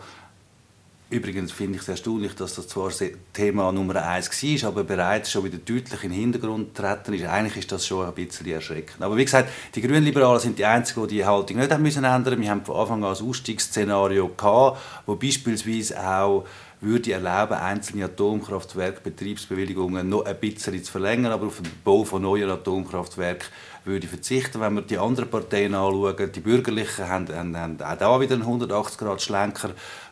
Übrigens 1.10 1.54
finde 1.54 1.78
ich 1.78 1.84
es 1.84 1.88
erstaunlich, 1.88 2.36
dass 2.36 2.56
das 2.56 2.68
zwar 2.68 2.92
Thema 3.32 3.72
Nummer 3.72 4.06
eins 4.06 4.30
war, 4.30 4.70
aber 4.70 4.84
bereits 4.84 5.32
schon 5.32 5.46
wieder 5.46 5.58
deutlich 5.58 6.04
in 6.04 6.12
den 6.12 6.20
Hintergrund 6.20 6.76
getreten 6.76 7.14
ist. 7.14 7.26
Eigentlich 7.26 7.58
ist 7.58 7.72
das 7.72 7.88
schon 7.88 8.06
ein 8.06 8.14
bisschen 8.14 8.46
erschreckend. 8.48 9.02
Aber 9.02 9.16
wie 9.16 9.24
gesagt, 9.24 9.50
die 9.74 9.82
Grünliberalen 9.82 10.42
sind 10.42 10.60
die 10.60 10.66
Einzigen, 10.66 11.08
die 11.08 11.16
die 11.16 11.26
Haltung 11.26 11.58
nicht 11.58 11.72
haben 11.72 11.82
müssen 11.82 12.04
ändern 12.04 12.42
Wir 12.42 12.50
haben 12.50 12.66
von 12.66 12.76
Anfang 12.76 13.06
an 13.06 13.16
ein 13.16 13.26
Ausstiegsszenario 13.26 14.28
gehabt, 14.36 14.82
wo 15.06 15.16
beispielsweise 15.16 15.98
auch 16.06 16.46
würde 16.80 17.12
erlauben, 17.12 17.56
einzelne 17.56 18.06
Atomkraftwerke 18.06 19.02
Betriebsbewilligungen 19.02 20.08
noch 20.08 20.26
ein 20.26 20.40
bisschen 20.40 20.84
zu 20.84 20.92
verlängern, 20.92 21.32
aber 21.32 21.48
auf 21.48 21.62
den 21.62 21.72
Bau 21.84 22.04
von 22.04 22.22
neuen 22.22 22.50
Atomkraftwerken 22.50 23.48
würde 23.84 24.08
verzichten. 24.08 24.62
Wenn 24.62 24.76
wir 24.76 24.82
die 24.82 24.98
anderen 24.98 25.30
Parteien 25.30 25.74
anschauen, 25.74 26.32
die 26.32 26.40
Bürgerlichen 26.40 27.08
haben, 27.08 27.34
haben, 27.36 27.58
haben 27.58 27.82
auch 27.82 27.98
da 27.98 28.22
wieder 28.22 28.36
einen 28.36 28.44
180-Grad-Schlenker 28.44 29.72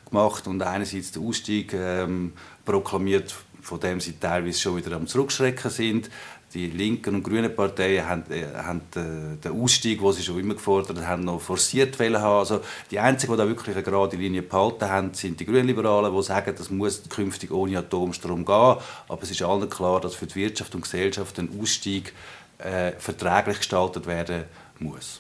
gemacht 0.10 0.48
und 0.48 0.62
einerseits 0.62 1.12
den 1.12 1.28
Ausstieg 1.28 1.74
ähm, 1.74 2.34
proklamiert, 2.64 3.36
von 3.62 3.80
dem 3.80 4.00
sie 4.00 4.14
teilweise 4.14 4.60
schon 4.60 4.78
wieder 4.78 4.96
am 4.96 5.08
Zurückschrecken 5.08 5.70
sind. 5.70 6.10
Die 6.56 6.68
linken 6.68 7.16
und 7.16 7.24
grünen 7.24 7.54
Parteien 7.54 8.08
haben, 8.08 8.24
äh, 8.32 8.46
haben 8.56 8.82
äh, 8.96 9.36
den 9.44 9.62
Ausstieg, 9.62 10.00
den 10.00 10.14
sie 10.14 10.24
schon 10.24 10.40
immer 10.40 10.54
gefordert 10.54 11.06
haben, 11.06 11.26
noch 11.26 11.42
forciert 11.42 12.00
haben. 12.00 12.16
Also 12.16 12.62
die 12.90 12.98
einzigen, 12.98 13.34
die 13.34 13.38
da 13.38 13.48
wirklich 13.48 13.76
eine 13.76 13.84
gerade 13.84 14.16
Linie 14.16 14.42
behalten 14.42 14.90
haben, 14.90 15.14
sind 15.14 15.38
die 15.40 15.46
Grünliberalen, 15.46 16.16
die 16.16 16.24
sagen, 16.24 16.56
das 16.58 16.70
muss 16.70 17.04
künftig 17.10 17.52
ohne 17.52 17.78
Atomstrom 17.78 18.46
gehen. 18.46 18.78
Aber 19.10 19.22
es 19.22 19.32
ist 19.32 19.42
allen 19.42 19.70
klar, 19.70 20.00
dass 20.00 20.16
für 20.16 20.28
die 20.28 20.36
Wirtschaft 20.36 20.74
und 20.74 20.82
Gesellschaft 20.82 21.38
ein 21.40 21.50
Ausstieg 21.62 22.14
äh, 22.60 22.94
verträglich 22.94 23.58
gestaltet 23.58 24.08
werden 24.08 24.46
muss. 24.80 25.20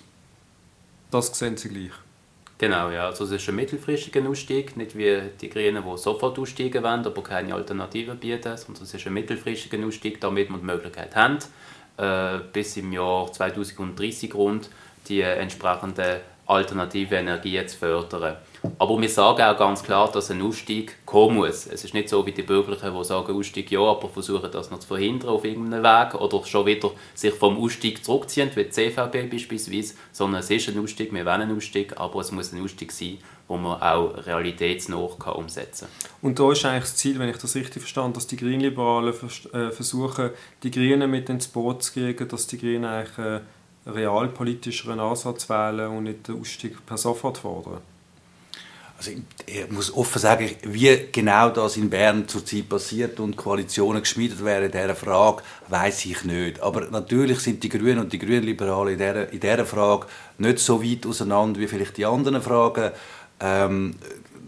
Das 1.11 1.37
sehen 1.37 1.57
Sie 1.57 1.67
gleich. 1.67 2.04
Genau, 2.57 2.89
ja. 2.89 3.07
Also 3.07 3.25
es 3.25 3.31
ist 3.31 3.49
ein 3.49 3.55
mittelfristiger 3.55 4.27
Ausstieg, 4.29 4.77
nicht 4.77 4.97
wie 4.97 5.21
die 5.41 5.49
Grünen, 5.49 5.83
die 5.83 5.97
sofort 5.97 6.39
aussteigen 6.39 6.83
wollen, 6.83 7.05
aber 7.05 7.21
keine 7.21 7.53
Alternative 7.53 8.15
bieten, 8.15 8.55
sondern 8.55 8.83
es 8.83 8.93
ist 8.93 9.05
ein 9.05 9.13
mittelfristiger 9.13 9.85
Ausstieg, 9.85 10.21
damit 10.21 10.49
wir 10.49 10.57
die 10.57 10.65
Möglichkeit 10.65 11.15
haben, 11.15 11.39
äh, 11.97 12.39
bis 12.53 12.77
im 12.77 12.93
Jahr 12.93 13.31
2030 13.31 14.33
rund 14.33 14.69
die 15.09 15.21
entsprechenden 15.21 16.21
alternative 16.45 17.15
Energien 17.15 17.67
zu 17.67 17.77
fördern. 17.77 18.37
Aber 18.79 18.99
wir 18.99 19.09
sagen 19.09 19.41
auch 19.41 19.57
ganz 19.57 19.83
klar, 19.83 20.11
dass 20.11 20.31
ein 20.31 20.41
Ausstieg 20.41 21.05
kommen 21.05 21.37
muss. 21.37 21.67
Es 21.67 21.83
ist 21.83 21.93
nicht 21.93 22.09
so 22.09 22.25
wie 22.25 22.31
die 22.31 22.41
Bürgerlichen, 22.41 22.95
die 22.95 23.03
sagen 23.03 23.35
Ausstieg 23.35 23.71
ja, 23.71 23.79
aber 23.79 24.09
versuchen 24.09 24.49
das 24.51 24.71
noch 24.71 24.79
zu 24.79 24.87
verhindern 24.87 25.29
auf 25.29 25.45
irgendeinem 25.45 25.83
Weg 25.83 26.15
oder 26.15 26.43
schon 26.45 26.65
wieder 26.65 26.91
sich 27.13 27.33
vom 27.33 27.57
Ausstieg 27.57 28.03
zurückziehen, 28.03 28.49
wie 28.55 28.63
die 28.63 28.69
CVP 28.69 29.27
beispielsweise, 29.27 29.95
sondern 30.11 30.41
es 30.41 30.49
ist 30.49 30.69
ein 30.69 30.81
Ausstieg, 30.81 31.13
wir 31.13 31.25
wollen 31.25 31.41
einen 31.41 31.57
Ausstieg, 31.57 31.97
aber 31.97 32.21
es 32.21 32.31
muss 32.31 32.53
ein 32.53 32.63
Ausstieg 32.63 32.91
sein, 32.91 33.17
wo 33.47 33.57
man 33.57 33.81
auch 33.81 34.25
realitätsnah 34.25 34.95
umsetzen 34.97 35.87
kann. 35.87 36.11
Und 36.21 36.39
da 36.39 36.51
ist 36.51 36.65
eigentlich 36.65 36.83
das 36.83 36.95
Ziel, 36.95 37.19
wenn 37.19 37.29
ich 37.29 37.37
das 37.37 37.55
richtig 37.55 37.81
verstand, 37.81 38.17
dass 38.17 38.27
die 38.27 38.37
Grünliberalen 38.37 39.13
äh, 39.53 39.71
versuchen, 39.71 40.31
die 40.63 40.71
Grünen 40.71 41.09
mit 41.09 41.29
ins 41.29 41.47
Boot 41.47 41.83
zu 41.83 41.93
kriegen, 41.93 42.27
dass 42.27 42.47
die 42.47 42.57
Grünen 42.57 42.85
eigentlich 42.85 43.17
einen 43.17 43.41
realpolitischeren 43.85 44.99
Ansatz 44.99 45.49
wählen 45.49 45.89
und 45.89 46.03
nicht 46.03 46.27
den 46.27 46.39
Ausstieg 46.39 46.85
per 46.85 46.97
sofort 46.97 47.37
fordern. 47.37 47.81
Also 48.97 49.11
ich 49.45 49.71
muss 49.71 49.93
offen 49.93 50.19
sagen, 50.19 50.49
wie 50.63 51.07
genau 51.11 51.49
das 51.49 51.75
in 51.75 51.89
Bern 51.89 52.29
zurzeit 52.29 52.69
passiert 52.69 53.19
und 53.19 53.35
Koalitionen 53.35 54.01
geschmiedet 54.01 54.43
werden 54.43 54.65
in 54.65 54.71
dieser 54.71 54.95
Frage, 54.95 55.43
weiß 55.67 56.05
ich 56.05 56.23
nicht. 56.23 56.61
Aber 56.61 56.81
natürlich 56.89 57.39
sind 57.39 57.61
die 57.61 57.69
Grünen 57.69 57.99
und 57.99 58.13
die 58.13 58.19
Grünliberalen 58.19 58.93
in 58.93 58.99
dieser, 58.99 59.33
in 59.33 59.39
dieser 59.39 59.65
Frage 59.65 60.07
nicht 60.37 60.59
so 60.59 60.81
weit 60.81 61.05
auseinander 61.05 61.59
wie 61.59 61.67
vielleicht 61.67 61.97
die 61.97 62.05
anderen 62.05 62.41
Fragen. 62.41 62.91
Ähm, 63.41 63.95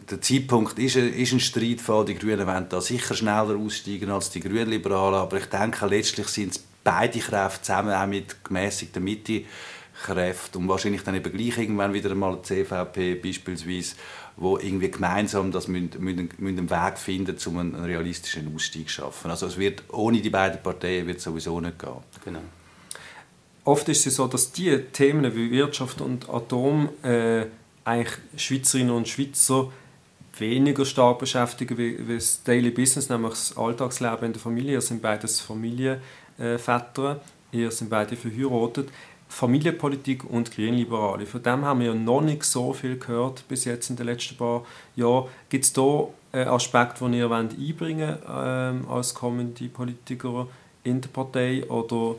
der 0.10 0.22
Zeitpunkt 0.22 0.80
ist, 0.80 0.96
ist 0.96 1.34
ein 1.34 1.42
Streitfall. 1.42 2.06
Die 2.06 2.16
Grünen 2.16 2.48
wollen 2.48 2.70
da 2.70 2.80
sicher 2.80 3.16
schneller 3.16 3.58
aussteigen 3.58 4.10
als 4.10 4.30
die 4.30 4.40
Grünliberalen. 4.40 5.20
Aber 5.20 5.38
ich 5.38 5.48
denke, 5.48 5.86
letztlich 5.88 6.30
sind 6.30 6.54
es 6.54 6.64
beide 6.90 7.20
Kräfte 7.20 7.64
zusammen, 7.64 7.94
auch 7.94 8.08
mit 8.08 8.44
gemäßigter 8.44 9.00
Mitte. 9.00 9.44
Kräfte 10.04 10.60
und 10.60 10.68
wahrscheinlich 10.68 11.02
dann 11.02 11.16
eben 11.16 11.32
gleich 11.32 11.58
irgendwann 11.58 11.92
wieder 11.92 12.14
mal 12.14 12.36
die 12.36 12.44
CVP 12.44 13.16
beispielsweise 13.16 13.96
wo 14.38 14.58
irgendwie 14.58 14.92
gemeinsam 14.92 15.52
das 15.52 15.68
müssen, 15.68 15.90
müssen, 16.00 16.30
müssen 16.38 16.60
einen 16.60 16.70
Weg 16.70 16.98
finden, 16.98 17.36
um 17.48 17.58
einen 17.58 17.76
realistischen 17.76 18.54
Ausstieg 18.54 18.88
zu 18.88 19.02
schaffen. 19.02 19.32
Also 19.32 19.48
es 19.48 19.58
wird 19.58 19.84
ohne 19.92 20.22
die 20.22 20.30
beiden 20.30 20.62
Parteien 20.62 21.08
wird 21.08 21.20
sowieso 21.20 21.60
nicht 21.60 21.80
gehen. 21.80 21.92
Genau. 22.24 22.42
Oft 23.66 23.90
ist 23.90 24.06
es 24.06 24.16
so, 24.16 24.28
dass 24.28 24.52
die 24.52 24.78
Themen 24.94 25.36
wie 25.36 25.52
Wirtschaft 25.52 26.02
und 26.02 26.30
Atom 26.30 26.90
äh, 27.04 27.46
eigentlich 27.84 28.18
Schweizerinnen 28.38 28.92
und 28.92 29.08
Schweizer 29.08 29.72
weniger 30.38 30.86
stark 30.86 31.18
beschäftigen 31.18 31.78
wie, 31.78 32.08
wie 32.08 32.16
das 32.16 32.44
Daily 32.44 32.70
Business, 32.70 33.10
nämlich 33.10 33.32
das 33.32 33.58
Alltagsleben 33.58 34.26
in 34.26 34.34
der 34.34 34.42
Familie. 34.42 34.74
Ihr 34.74 34.82
sind 34.82 35.02
beides 35.02 35.42
Familienväter, 36.38 37.20
ihr 37.52 37.72
sind 37.72 37.90
beide 37.90 38.16
verheiratet. 38.16 38.90
Familienpolitik 39.30 40.24
und 40.24 40.52
Grünliberale. 40.52 41.26
Von 41.26 41.44
dem 41.44 41.66
haben 41.66 41.82
wir 41.82 41.94
noch 41.94 42.22
nicht 42.22 42.44
so 42.44 42.72
viel 42.74 42.98
gehört 42.98 43.46
bis 43.48 43.66
jetzt 43.66 43.90
in 43.90 43.98
den 43.98 44.06
letzten 44.06 44.38
paar 44.38 44.66
Jahren. 44.96 45.28
Gibt 45.50 45.66
es 45.66 45.74
da 45.74 46.08
einen 46.32 46.48
Aspekt, 46.48 47.02
den 47.02 47.14
ihr 47.14 47.30
einbringen 47.30 48.18
wollt, 48.26 48.86
äh, 48.86 48.90
als 48.90 49.14
kommende 49.14 49.68
Politiker 49.68 50.48
in 50.84 51.02
der 51.02 51.10
Partei 51.10 51.66
oder 51.66 52.16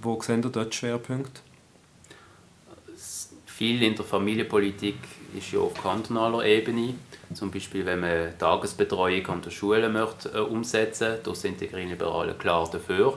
wo 0.00 0.20
seht 0.20 0.44
ihr 0.44 0.50
dort 0.50 0.74
Schwerpunkte? 0.74 1.40
Viel 3.46 3.82
in 3.82 3.94
der 3.94 4.04
Familienpolitik 4.04 4.96
ist 5.36 5.52
ja 5.52 5.60
auf 5.60 5.80
kantonaler 5.80 6.44
Ebene. 6.44 6.94
Zum 7.34 7.50
Beispiel, 7.50 7.86
wenn 7.86 8.00
man 8.00 8.36
Tagesbetreuung 8.38 9.26
an 9.26 9.42
der 9.42 9.50
Schule 9.50 9.88
möchte, 9.88 10.30
äh, 10.30 10.40
umsetzen 10.40 11.08
möchte, 11.08 11.30
da 11.30 11.34
sind 11.34 11.60
die 11.60 11.68
Grünliberalen 11.68 12.36
klar 12.36 12.68
dafür. 12.70 13.16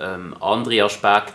Ähm, 0.00 0.34
andere 0.40 0.84
Aspekte 0.84 1.34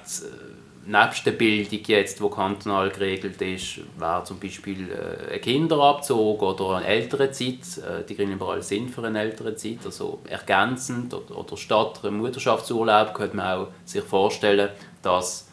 nebst 0.85 1.25
der 1.25 1.31
Bildung 1.31 1.79
jetzt, 1.87 2.19
die 2.19 2.29
kantonal 2.29 2.89
geregelt 2.89 3.41
ist, 3.41 3.79
wäre 3.97 4.23
zum 4.23 4.39
Beispiel 4.39 4.91
äh, 4.91 5.33
ein 5.33 5.41
Kinderabzug 5.41 6.41
oder 6.41 6.77
eine 6.77 6.85
ältere 6.85 7.31
Zeit. 7.31 7.59
Äh, 7.77 8.03
die 8.07 8.15
Grünliberalen 8.15 8.61
sind 8.61 8.91
für 8.91 9.03
eine 9.03 9.19
ältere 9.19 9.55
Zeit, 9.55 9.79
also 9.83 10.19
ergänzend 10.27 11.13
oder, 11.13 11.37
oder 11.37 11.57
statt 11.57 12.01
einem 12.03 12.17
Mutterschaftsurlaub 12.17 13.13
könnte 13.13 13.35
man 13.35 13.57
auch 13.57 13.67
sich 13.83 14.03
vorstellen, 14.03 14.69
dass 15.01 15.47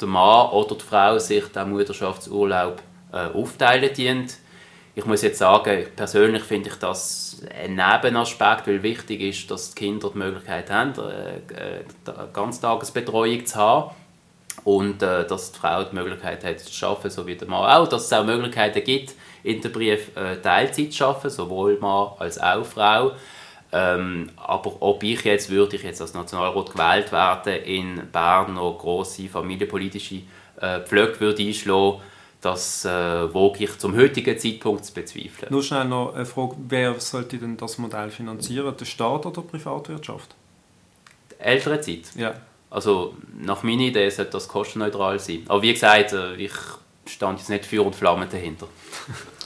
der 0.00 0.08
Mann 0.08 0.50
oder 0.50 0.76
die 0.76 0.84
Frau 0.84 1.18
sich 1.18 1.44
den 1.46 1.70
Mutterschaftsurlaub 1.70 2.80
äh, 3.12 3.16
aufteilen 3.16 3.92
dient. 3.92 4.38
Ich 4.94 5.04
muss 5.04 5.22
jetzt 5.22 5.38
sagen, 5.38 5.86
persönlich 5.96 6.42
finde 6.42 6.70
ich 6.70 6.76
das 6.76 7.27
ein 7.46 7.74
Nebenaspekt, 7.74 8.66
weil 8.66 8.82
wichtig 8.82 9.20
ist, 9.20 9.50
dass 9.50 9.74
die 9.74 9.84
Kinder 9.84 10.10
die 10.12 10.18
Möglichkeit 10.18 10.70
haben, 10.70 10.92
äh, 10.98 11.80
Ganztagesbetreuung 12.32 13.46
zu 13.46 13.56
haben 13.56 13.90
und 14.64 15.02
äh, 15.02 15.26
dass 15.26 15.52
die 15.52 15.58
Frau 15.58 15.84
die 15.84 15.94
Möglichkeit 15.94 16.44
hat 16.44 16.60
zu 16.60 16.86
arbeiten, 16.86 17.10
so 17.10 17.26
wie 17.26 17.36
der 17.36 17.48
Mann 17.48 17.70
auch, 17.70 17.88
dass 17.88 18.06
es 18.06 18.12
auch 18.12 18.24
Möglichkeiten 18.24 18.82
gibt, 18.84 19.14
in 19.42 19.60
dem 19.60 19.72
Brief 19.72 20.16
äh, 20.16 20.36
Teilzeit 20.36 20.92
zu 20.92 21.06
arbeiten, 21.06 21.30
sowohl 21.30 21.78
Mann 21.78 22.12
als 22.18 22.40
auch 22.40 22.64
Frau. 22.64 23.12
Ähm, 23.70 24.30
aber 24.36 24.76
ob 24.80 25.02
ich 25.02 25.24
jetzt, 25.24 25.50
würde 25.50 25.76
ich 25.76 25.82
jetzt 25.82 26.00
als 26.00 26.14
Nationalrat 26.14 26.72
gewählt 26.72 27.12
werden, 27.12 27.62
in 27.64 28.10
Bern 28.10 28.54
noch 28.54 28.78
grosse 28.78 29.28
familienpolitische 29.28 30.22
äh, 30.60 30.80
Pflöcke 30.80 31.20
würde 31.20 31.42
einschlagen, 31.42 32.00
das 32.40 32.84
äh, 32.84 32.88
wage 32.88 33.64
ich 33.64 33.78
zum 33.78 33.96
heutigen 33.96 34.38
Zeitpunkt 34.38 34.84
zu 34.84 34.94
bezweifeln. 34.94 35.50
Nur 35.50 35.62
schnell 35.62 35.86
noch 35.86 36.14
eine 36.14 36.24
Frage, 36.24 36.56
wer 36.68 36.98
sollte 37.00 37.38
denn 37.38 37.56
das 37.56 37.78
Modell 37.78 38.10
finanzieren, 38.10 38.74
der 38.76 38.84
Staat 38.84 39.26
oder 39.26 39.42
die 39.42 39.48
Privatwirtschaft? 39.48 40.34
Die 41.32 41.40
ältere 41.40 41.80
Zeit? 41.80 42.02
Ja. 42.14 42.34
Also 42.70 43.14
nach 43.38 43.62
meiner 43.62 43.82
Idee 43.82 44.10
sollte 44.10 44.32
das 44.32 44.46
kostenneutral 44.46 45.18
sein. 45.18 45.44
Aber 45.48 45.62
wie 45.62 45.72
gesagt, 45.72 46.12
äh, 46.12 46.36
ich 46.36 46.52
stand 47.06 47.38
jetzt 47.38 47.48
nicht 47.48 47.66
für 47.66 47.82
und 47.82 47.96
Flammen 47.96 48.28
dahinter. 48.30 48.68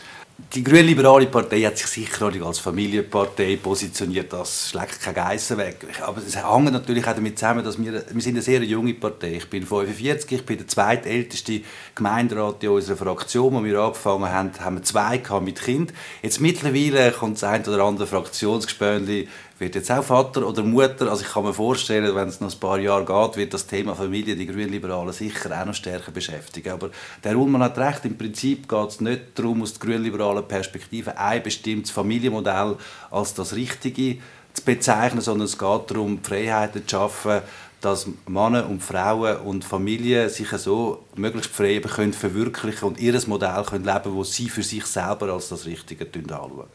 Die 0.55 0.63
grünliberale 0.63 1.29
Partei 1.29 1.63
hat 1.63 1.79
sich 1.79 1.87
sicher 1.87 2.27
auch 2.27 2.47
als 2.47 2.59
Familienpartei 2.59 3.57
positioniert. 3.57 4.35
Das 4.35 4.69
schlägt 4.69 5.01
keine 5.01 5.15
Geissen 5.15 5.57
weg. 5.57 5.87
Aber 6.03 6.19
es 6.19 6.37
hängt 6.37 6.71
natürlich 6.71 7.07
auch 7.07 7.15
damit 7.15 7.39
zusammen, 7.39 7.65
dass 7.65 7.83
wir, 7.83 8.05
wir 8.07 8.21
sind 8.23 8.35
eine 8.35 8.43
sehr 8.43 8.63
junge 8.63 8.93
Partei. 8.93 9.37
Ich 9.37 9.49
bin 9.49 9.65
45, 9.65 10.31
ich 10.31 10.45
bin 10.45 10.59
der 10.59 10.69
zweitälteste 10.69 11.63
Gemeinderat 11.95 12.63
in 12.65 12.69
unserer 12.69 12.99
Fraktion. 12.99 13.57
Als 13.57 13.65
wir 13.65 13.79
angefangen 13.81 14.29
haben, 14.29 14.51
haben 14.61 14.77
wir 14.77 14.83
zwei 14.83 15.23
mit 15.41 15.63
Kind. 15.63 15.95
Jetzt 16.21 16.39
mittlerweile 16.39 17.13
kommt 17.13 17.37
das 17.37 17.45
ein 17.45 17.67
oder 17.67 17.85
andere 17.85 18.07
Fraktionsgespönli 18.07 19.29
wird 19.63 19.77
jetzt 19.77 19.91
auch 19.91 20.05
Vater 20.05 20.47
oder 20.47 20.63
Mutter. 20.63 21.09
Also 21.09 21.23
ich 21.23 21.33
kann 21.33 21.45
mir 21.45 21.55
vorstellen, 21.55 22.15
wenn 22.15 22.29
es 22.29 22.41
noch 22.41 22.53
ein 22.53 22.61
paar 22.61 22.79
Jahre 22.79 23.05
geht, 23.05 23.37
wird 23.37 23.55
das 23.55 23.67
Thema 23.67 23.95
Familie 23.95 24.37
die 24.37 24.47
Grünliberalen 24.47 25.13
sicher 25.13 25.59
auch 25.59 25.65
noch 25.65 25.75
stärker 25.75 26.11
beschäftigen. 26.11 26.71
Aber 26.71 26.91
der 27.25 27.39
Ullmann 27.39 27.63
hat 27.63 27.79
recht, 27.79 28.05
im 28.05 28.19
Prinzip 28.19 28.69
geht 28.69 28.89
es 28.89 29.01
nicht 29.01 29.23
darum, 29.37 29.63
aus 29.63 29.73
der 29.75 29.89
grünliberalen 29.89 30.47
Perspektive 30.47 31.17
ein 31.17 31.43
bestimmtes 31.43 31.93
Familienmodell 31.93 32.77
als 33.11 33.33
das 33.35 33.55
Richtige 33.55 34.19
zu 34.53 34.65
bezeichnen, 34.65 35.23
sondern 35.23 35.47
es 35.47 35.57
geht 35.57 35.91
darum, 35.91 36.23
Freiheiten 36.23 36.87
zu 36.87 36.97
schaffen, 36.97 37.41
dass 37.81 38.07
Männer 38.27 38.69
und 38.69 38.83
Frauen 38.83 39.39
und 39.39 39.65
Familien 39.65 40.29
sich 40.29 40.49
so 40.51 41.05
möglichst 41.17 41.51
frei 41.51 41.81
können 41.81 42.13
verwirklichen 42.13 42.89
und 42.89 43.01
ihr 43.01 43.19
Modell 43.27 43.65
können 43.65 43.85
leben, 43.85 44.19
das 44.19 44.33
sie 44.33 44.49
für 44.49 44.63
sich 44.63 44.87
selber 44.87 45.33
als 45.33 45.49
das 45.49 45.67
Richtige 45.67 46.07
anschauen. 46.07 46.67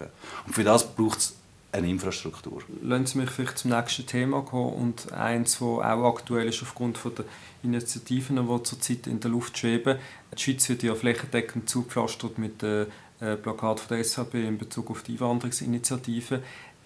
Und 0.46 0.54
für 0.54 0.64
das 0.64 0.86
braucht 0.86 1.20
es 1.20 1.34
eine 1.72 1.90
Infrastruktur. 1.90 2.62
Lassen 2.82 3.06
Sie 3.06 3.18
mich 3.20 3.30
vielleicht 3.30 3.58
zum 3.58 3.72
nächsten 3.72 4.06
Thema 4.06 4.42
kommen 4.42 4.74
und 4.74 5.12
eins, 5.12 5.54
das 5.54 5.62
auch 5.62 5.82
aktuell 5.82 6.48
ist 6.48 6.62
aufgrund 6.62 7.00
der 7.04 7.26
Initiativen, 7.64 8.38
die 8.38 8.64
zurzeit 8.64 9.08
in 9.08 9.20
der 9.20 9.32
Luft 9.32 9.58
schweben. 9.58 9.98
Die 10.36 10.42
Schweiz 10.42 10.68
wird 10.70 10.84
ja 10.84 10.96
flächendeckend 10.96 11.70
zugepflastert 11.70 12.38
mit 12.38 12.62
dem 12.62 12.88
äh, 13.20 13.36
Plakat 13.36 13.80
von 13.80 13.98
der 13.98 14.04
SVP 14.04 14.48
in 14.48 14.58
Bezug 14.58 14.90
auf 14.92 15.04
die 15.04 15.14
Einwanderungsinitiative. 15.14 16.42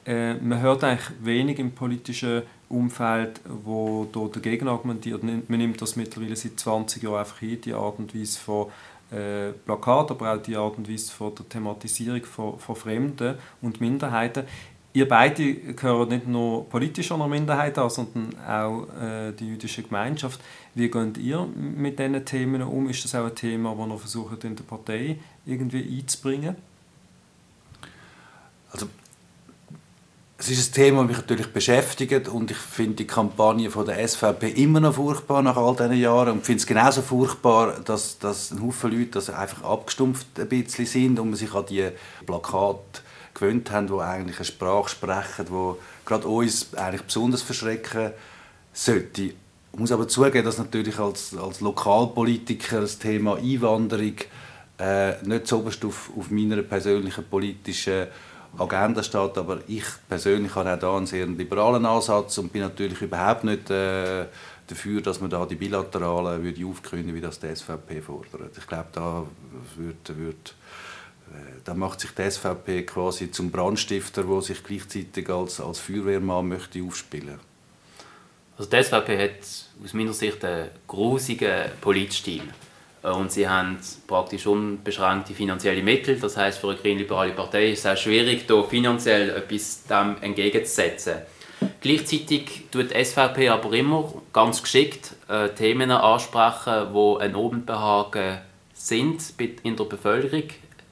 Äh, 0.06 0.36
man 0.36 0.62
hört 0.62 0.84
eigentlich 0.84 1.12
wenig 1.22 1.60
im 1.60 1.74
politischen 1.74 2.44
Umfeld, 2.70 3.42
wo 3.46 4.08
dort 4.12 4.36
dagegen 4.36 4.68
argumentiert. 4.68 5.24
Man 5.24 5.44
nimmt 5.48 5.82
das 5.82 5.96
mittlerweile 5.96 6.36
seit 6.36 6.60
20 6.60 7.04
Jahren 7.04 7.20
einfach 7.20 7.40
hin, 7.40 7.62
die 7.62 7.74
Art 7.74 8.00
und 8.00 8.16
Weise 8.16 8.40
von 8.40 8.68
äh, 9.12 9.52
Plakat, 9.52 10.12
aber 10.12 10.34
auch 10.34 10.42
die 10.42 10.56
Art 10.56 10.78
und 10.78 10.90
Weise 10.90 11.12
von 11.12 11.36
der 11.36 11.48
Thematisierung 11.48 12.24
von, 12.24 12.60
von 12.60 12.76
Fremden 12.76 13.36
und 13.62 13.82
Minderheiten. 13.82 14.46
Ihr 14.94 15.08
beide 15.08 15.54
gehören 15.54 16.10
nicht 16.10 16.28
nur 16.28 16.68
politisch 16.68 17.12
einer 17.12 17.28
Minderheit 17.28 17.78
an, 17.78 17.90
sondern 17.90 18.36
auch 18.46 18.88
äh, 19.02 19.32
die 19.32 19.48
jüdische 19.48 19.84
Gemeinschaft. 19.84 20.42
Wie 20.76 20.90
geht 20.90 21.18
ihr 21.18 21.46
mit 21.46 21.98
diesen 21.98 22.26
Themen 22.26 22.62
um? 22.62 22.90
Ist 22.90 23.06
das 23.06 23.16
auch 23.16 23.26
ein 23.26 23.36
Thema, 23.36 23.74
das 23.78 23.88
ihr 23.88 23.98
versucht 23.98 24.44
in 24.44 24.56
der 24.56 24.64
Partei 24.66 25.18
irgendwie 25.46 25.98
einzubringen? 25.98 26.56
Also 28.72 28.88
es 30.42 30.50
ist 30.50 30.72
ein 30.72 30.74
Thema, 30.74 31.02
das 31.02 31.08
mich 31.10 31.18
natürlich 31.18 31.54
beschäftigt 31.54 32.28
und 32.28 32.50
ich 32.50 32.58
finde 32.58 32.96
die 32.96 33.06
Kampagne 33.06 33.70
von 33.70 33.86
der 33.86 34.08
SVP 34.08 34.50
immer 34.50 34.80
noch 34.80 34.96
furchtbar 34.96 35.44
nach 35.44 35.56
all 35.56 35.76
diesen 35.76 35.94
Jahren 35.94 36.32
und 36.32 36.46
finde 36.46 36.62
es 36.62 36.66
genauso 36.66 37.04
furchtbar, 37.04 37.80
dass, 37.86 38.18
dass 38.18 38.50
ein 38.50 38.60
Haufen 38.60 38.92
Leute 38.92 39.12
das 39.12 39.30
einfach 39.30 39.64
abgestumpft 39.64 40.40
ein 40.40 40.50
bisschen 40.50 40.88
sind 40.88 41.20
und 41.20 41.30
man 41.30 41.36
sich 41.36 41.54
an 41.54 41.68
die 41.68 41.90
Plakate 42.26 43.02
gewöhnt 43.36 43.70
haben, 43.70 43.86
die 43.86 43.94
eigentlich 43.94 44.38
eine 44.38 44.46
Sprache 44.46 44.90
sprechen, 44.90 45.46
die 45.46 45.74
gerade 46.06 46.28
uns 46.28 46.74
eigentlich 46.74 47.04
besonders 47.04 47.44
verschrecken 47.44 48.12
sollte. 48.74 49.22
Ich 49.22 49.36
muss 49.78 49.92
aber 49.92 50.08
zugeben, 50.08 50.44
dass 50.44 50.58
natürlich 50.58 50.98
als, 50.98 51.38
als 51.38 51.62
Lokalpolitiker 51.62 52.82
das 52.82 52.98
Thema 52.98 53.38
Einwanderung 53.38 54.16
äh, 54.80 55.22
nicht 55.24 55.46
so 55.46 55.60
auf, 55.60 56.10
auf 56.18 56.32
meiner 56.32 56.64
persönlichen 56.64 57.26
politischen 57.26 58.08
Agenda 58.58 59.02
steht, 59.02 59.38
aber 59.38 59.60
ich 59.68 59.86
persönlich 60.10 60.54
habe 60.56 60.74
auch 60.74 60.80
da 60.80 60.98
einen 60.98 61.06
sehr 61.06 61.26
liberalen 61.26 61.86
Ansatz 61.86 62.38
und 62.38 62.52
bin 62.52 62.62
natürlich 62.62 63.02
überhaupt 63.02 63.44
nicht 63.44 63.70
äh, 63.70 64.26
dafür, 64.68 65.02
dass 65.02 65.22
man 65.22 65.30
da 65.30 65.46
die 65.46 65.56
bilateralen 65.56 66.44
würde 66.44 66.66
aufkündigen, 66.66 67.16
wie 67.16 67.22
das 67.22 67.40
die 67.40 67.54
SVP 67.54 68.02
fordert. 68.02 68.58
Ich 68.58 68.68
glaube, 68.68 68.90
da 68.92 69.24
wird, 69.78 70.18
wird 70.18 70.56
äh, 71.32 71.62
da 71.64 71.74
macht 71.74 72.02
sich 72.02 72.12
die 72.12 72.30
SVP 72.30 72.84
quasi 72.84 73.32
zum 73.32 73.52
Brandstifter, 73.52 74.28
wo 74.28 74.42
sich 74.42 74.64
gleichzeitig 74.64 75.30
als, 75.30 75.62
als 75.62 75.80
Feuerwehrmann 75.80 76.48
möchte 76.48 76.84
aufspielen. 76.84 77.40
Also 78.58 78.70
die 78.70 78.84
SVP 78.84 79.18
hat 79.18 79.40
aus 79.84 79.94
meiner 79.94 80.14
Sicht 80.14 80.44
einen 80.44 80.70
grusigen 80.88 81.72
Politstil. 81.80 82.44
Äh, 83.04 83.10
und 83.10 83.32
sie 83.32 83.48
haben 83.48 83.78
praktisch 84.08 84.48
unbeschränkte 84.48 85.34
finanzielle 85.34 85.84
Mittel. 85.84 86.20
Das 86.20 86.38
heißt, 86.38 86.60
für 86.60 86.70
eine 86.70 86.78
grünliberale 86.78 87.34
Partei 87.34 87.72
ist 87.72 87.86
es 87.86 87.86
auch 87.86 87.98
schwierig, 87.98 88.48
da 88.48 88.64
finanziell 88.64 89.30
etwas 89.30 89.84
dem 89.86 90.18
entgegenzusetzen. 90.22 91.16
Gleichzeitig 91.80 92.64
tut 92.72 92.92
die 92.92 93.04
SVP 93.04 93.50
aber 93.50 93.72
immer 93.74 94.12
ganz 94.34 94.62
geschickt 94.62 95.16
äh, 95.28 95.50
Themen 95.50 95.92
ansprechen, 95.92 96.94
die 96.94 97.22
ein 97.22 97.36
Obenbehagen 97.36 98.40
sind 98.74 99.22
in 99.64 99.76
der 99.76 99.84
Bevölkerung. 99.84 100.50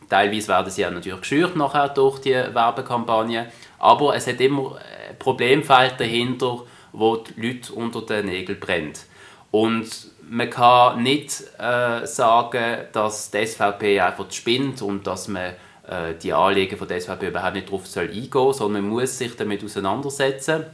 Teilweise 0.09 0.47
werden 0.47 0.71
sie 0.71 0.81
ja 0.81 0.91
natürlich 0.91 1.21
geschürt 1.21 1.55
nachher 1.55 1.89
durch 1.89 2.19
die 2.19 2.33
Werbekampagne, 2.33 3.51
aber 3.77 4.15
es 4.15 4.27
hat 4.27 4.41
immer 4.41 4.77
ein 4.77 5.17
Problemfeld 5.17 5.99
dahinter, 5.99 6.63
wo 6.91 7.17
die 7.17 7.47
Leute 7.47 7.73
unter 7.73 8.01
den 8.01 8.25
Nägeln 8.27 8.59
brennt. 8.59 9.05
Und 9.51 9.89
man 10.29 10.49
kann 10.49 11.03
nicht 11.03 11.43
äh, 11.57 12.05
sagen, 12.05 12.77
dass 12.91 13.31
die 13.31 13.45
SVP 13.45 13.99
einfach 13.99 14.31
spinnt 14.31 14.81
und 14.81 15.05
dass 15.05 15.27
man 15.27 15.53
äh, 15.87 16.13
die 16.21 16.33
Anliegen 16.33 16.77
von 16.77 16.87
der 16.87 17.01
SVP 17.01 17.27
überhaupt 17.29 17.55
nicht 17.55 17.67
darauf 17.67 17.87
soll 17.87 18.05
eingehen 18.05 18.31
soll, 18.31 18.53
sondern 18.53 18.83
man 18.83 18.91
muss 18.91 19.17
sich 19.17 19.35
damit 19.35 19.63
auseinandersetzen. 19.63 20.65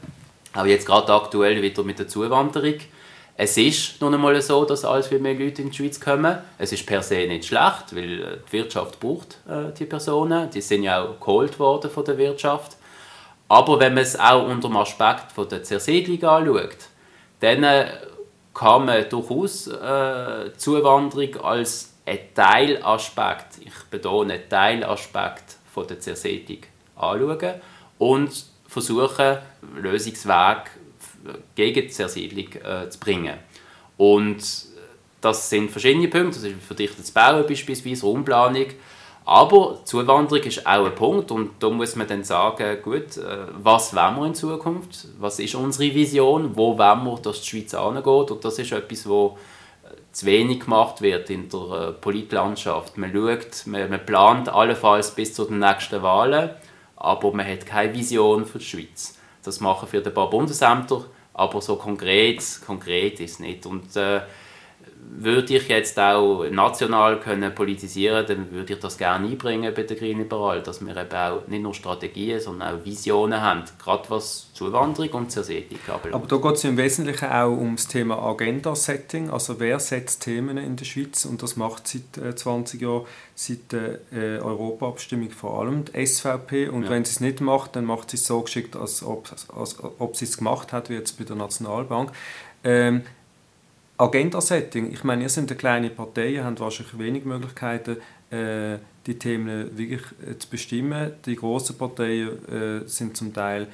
Auch 0.54 0.66
jetzt 0.66 0.86
gerade 0.86 1.14
aktuell 1.14 1.62
wieder 1.62 1.84
mit 1.84 2.00
der 2.00 2.08
Zuwanderung. 2.08 2.76
Es 3.38 3.58
ist 3.58 4.00
nun 4.02 4.14
einmal 4.14 4.42
so, 4.42 4.64
dass 4.64 4.86
alles 4.86 5.08
viel 5.08 5.20
mehr 5.20 5.34
Leute 5.34 5.62
in 5.62 5.70
die 5.70 5.76
Schweiz 5.76 6.00
kommen. 6.00 6.38
Es 6.58 6.72
ist 6.72 6.86
per 6.86 7.02
se 7.02 7.28
nicht 7.28 7.46
schlecht, 7.46 7.94
weil 7.94 8.22
äh, 8.22 8.38
die 8.48 8.54
Wirtschaft 8.54 9.00
braucht 9.00 9.40
äh, 9.48 9.74
die 9.78 9.86
Personen. 9.86 10.50
Die 10.50 10.62
sind 10.62 10.84
ja 10.84 11.02
auch 11.02 11.20
geholt 11.20 11.60
worden 11.60 11.92
von 11.92 12.06
der 12.06 12.18
Wirtschaft. 12.18 12.78
Aber 13.48 13.80
wenn 13.80 13.94
man 13.94 14.04
es 14.04 14.20
auch 14.20 14.48
unter 14.48 14.70
dem 14.70 14.78
Aspekt 14.78 15.32
von 15.34 15.48
der 15.48 15.64
Zersiedlung 15.64 16.24
anschaut, 16.24 16.78
dann 17.42 17.64
äh, 17.64 17.88
kann 18.56 18.86
man 18.86 19.08
durchaus 19.10 19.68
äh, 19.68 20.52
Zuwanderung 20.58 21.36
als 21.44 21.94
ein 22.06 22.20
Teilaspekt, 22.34 23.60
ich 23.60 23.84
betone 23.92 24.48
Teilaspekt 24.48 25.58
von 25.72 25.86
der 25.86 26.00
Zersetzung 26.00 26.60
anschauen 26.96 27.62
und 28.00 28.46
versuchen, 28.68 29.38
Lösungswege 29.76 30.64
gegen 31.54 31.82
die 31.82 31.90
Zersiedlung 31.90 32.48
äh, 32.64 32.90
zu 32.90 33.00
bringen. 33.00 33.36
Und 33.98 34.44
das 35.20 35.50
sind 35.50 35.72
verschiedene 35.72 36.08
Punkte, 36.08 36.40
das 36.40 36.44
ist 36.44 36.64
verdichtetes 36.64 37.12
Bauen 37.12 37.46
beispielsweise, 37.48 38.06
Raumplanung, 38.06 38.68
aber 39.26 39.80
Zuwanderung 39.86 40.44
ist 40.44 40.66
auch 40.66 40.86
ein 40.86 40.96
Punkt 40.96 41.32
und 41.32 41.52
da 41.60 41.70
muss 41.70 41.96
man 41.96 42.08
dann 42.08 42.24
sagen, 42.24 42.78
gut, 42.84 43.18
äh, 43.18 43.48
was 43.58 43.96
wollen 43.96 44.16
wir 44.18 44.26
in 44.28 44.36
Zukunft? 44.36 45.08
Was 45.20 45.40
ist 45.40 45.56
unsere 45.56 45.94
Vision? 45.94 46.56
Wo 46.56 46.78
wollen 46.78 47.04
wir, 47.04 47.20
dass 47.22 47.42
die 47.42 47.48
Schweiz 47.48 47.74
angeht? 47.74 48.32
Und 48.32 48.46
das 48.46 48.60
ist 48.60 48.72
etwas, 48.72 49.10
wo 49.10 49.38
zu 50.16 50.26
wenig 50.26 50.62
gemacht 50.62 51.02
wird 51.02 51.30
in 51.30 51.50
der 51.50 51.60
äh, 51.60 51.92
Politlandschaft. 51.92 52.98
Man 52.98 53.12
schaut, 53.12 53.68
man, 53.68 53.90
man 53.90 54.06
plant 54.06 54.48
allenfalls 54.48 55.12
bis 55.12 55.34
zu 55.34 55.44
den 55.44 55.60
nächsten 55.60 56.02
Wahlen, 56.02 56.52
aber 56.96 57.34
man 57.34 57.46
hat 57.46 57.66
keine 57.66 57.94
Vision 57.94 58.46
für 58.46 58.60
die 58.60 58.66
Schweiz. 58.66 59.18
Das 59.44 59.60
machen 59.60 59.90
für 59.90 59.98
ein 59.98 60.14
paar 60.14 60.30
Bundesämter, 60.30 61.04
aber 61.34 61.62
so 61.62 61.76
konkret, 61.76 62.42
konkret 62.66 63.20
ist 63.20 63.32
es 63.34 63.40
nicht. 63.40 63.66
Und, 63.66 63.94
äh, 63.98 64.22
würde 65.18 65.56
ich 65.56 65.68
jetzt 65.68 65.98
auch 66.00 66.46
national 66.50 67.20
können 67.20 67.54
politisieren 67.54 68.26
dann 68.28 68.52
würde 68.52 68.74
ich 68.74 68.80
das 68.80 68.98
gerne 68.98 69.28
einbringen 69.28 69.74
bei 69.74 69.84
den 69.84 69.98
Grünen 69.98 70.20
Liberalen, 70.20 70.64
dass 70.64 70.86
wir 70.86 70.96
eben 70.96 71.16
auch 71.16 71.48
nicht 71.48 71.62
nur 71.62 71.74
Strategien, 71.74 72.40
sondern 72.40 72.76
auch 72.76 72.86
Visionen 72.86 73.40
haben, 73.42 73.64
gerade 73.82 74.10
was 74.10 74.48
Zuwanderung 74.54 75.10
und 75.12 75.32
Zersetzung 75.32 75.78
anbelangt. 75.88 76.14
Aber 76.14 76.28
da 76.28 76.38
geht 76.38 76.58
es 76.58 76.64
im 76.64 76.78
Wesentlichen 76.78 77.30
auch 77.30 77.52
um 77.52 77.76
das 77.76 77.88
Thema 77.88 78.22
Agenda-Setting, 78.22 79.30
also 79.30 79.60
wer 79.60 79.80
setzt 79.80 80.24
Themen 80.24 80.58
in 80.58 80.76
der 80.76 80.86
Schweiz 80.86 81.26
und 81.26 81.42
das 81.42 81.56
macht 81.56 81.88
seit 81.88 82.40
20 82.40 82.82
äh, 82.82 82.86
Jahren, 82.86 83.06
seit 83.36 83.72
der 83.72 84.00
äh, 84.12 84.40
Europaabstimmung 84.40 85.32
vor 85.32 85.62
allem 85.62 85.86
die 85.86 86.06
SVP 86.06 86.70
und 86.70 86.84
ja. 86.84 86.90
wenn 86.90 87.06
sie 87.06 87.12
es 87.12 87.20
nicht 87.20 87.42
macht, 87.42 87.76
dann 87.76 87.86
macht 87.86 88.12
sie 88.12 88.18
es 88.18 88.26
so 88.26 88.42
geschickt, 88.42 88.76
als 88.76 89.04
ob, 89.04 89.30
als 89.56 89.78
ob 90.00 90.16
sie 90.16 90.26
es 90.26 90.38
gemacht 90.38 90.74
hat, 90.74 90.90
wie 90.90 90.96
jetzt 90.96 91.18
bei 91.18 91.24
der 91.24 91.36
Nationalbank. 91.36 92.12
Ähm, 92.64 93.04
Agenda-Setting. 93.98 94.92
Ich 94.92 95.04
meine, 95.04 95.24
ihr 95.24 95.30
seid 95.30 95.50
eine 95.50 95.58
kleine 95.58 95.90
Partei, 95.90 96.42
habt 96.44 96.60
wahrscheinlich 96.60 97.00
wenig 97.00 97.26
Möglichkeiten, 97.26 97.98
äh, 98.30 98.78
die 99.08 99.18
Themen 99.18 99.78
wirklich 99.78 100.02
äh, 100.28 100.38
zu 100.38 100.50
bestimmen. 100.50 101.14
Die 101.26 101.36
grossen 101.36 101.78
Parteien 101.78 102.30
äh, 102.50 102.88
sind 102.88 103.16
zum 103.16 103.34
Teil 103.34 103.68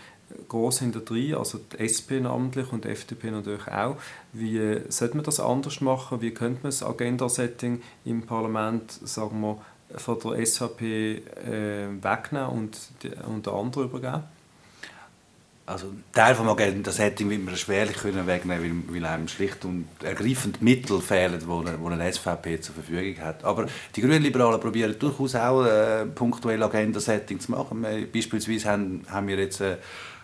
groß 0.47 0.79
hinter 0.79 1.01
drin, 1.01 1.36
also 1.36 1.60
die 1.60 1.79
SP 1.84 2.21
namentlich 2.21 2.71
und 2.71 2.86
die 2.86 2.89
FDP 2.89 3.31
natürlich 3.31 3.67
auch. 3.67 3.97
Wie 4.34 4.57
äh, 4.57 4.81
sollte 4.89 5.15
man 5.15 5.25
das 5.25 5.39
anders 5.39 5.81
machen? 5.81 6.21
Wie 6.21 6.31
könnte 6.31 6.60
man 6.63 6.71
das 6.71 6.84
Agenda-Setting 6.84 7.81
im 8.05 8.21
Parlament, 8.23 8.91
sagen 8.91 9.41
wir, 9.41 9.57
von 9.97 10.19
der 10.19 10.45
SVP 10.45 11.15
äh, 11.15 11.88
wegnehmen 12.01 12.49
und, 12.49 12.77
die, 13.03 13.12
und 13.27 13.45
den 13.45 13.53
anderen 13.53 13.86
übergeben? 13.86 14.23
Also 15.71 15.88
Teil 16.12 16.36
vom 16.36 16.49
Agenda-Setting 16.49 17.29
wird 17.29 17.45
man 17.45 17.55
schwerlich 17.55 17.97
können 17.97 18.27
wegnehmen 18.27 18.86
weil, 18.89 18.95
weil 18.95 19.05
einem 19.05 19.27
schlicht 19.27 19.63
und 19.65 19.88
ergreifend 20.03 20.62
Mittel 20.62 21.01
fehlen, 21.01 21.39
die 21.39 21.69
eine, 21.69 21.93
eine 21.93 22.13
SVP 22.13 22.60
zur 22.60 22.75
Verfügung 22.75 23.23
hat. 23.23 23.43
Aber 23.43 23.67
die 23.95 24.01
Grünliberalen 24.01 24.60
probieren 24.60 24.95
durchaus 24.99 25.36
auch 25.36 25.65
äh, 25.65 26.05
punktuell 26.05 26.62
Agenda-Setting 26.62 27.39
zu 27.39 27.51
machen. 27.51 27.81
Wir, 27.81 28.12
beispielsweise 28.12 28.69
haben, 28.69 29.05
haben 29.10 29.27
wir 29.27 29.38
jetzt 29.38 29.62
äh, 29.62 29.77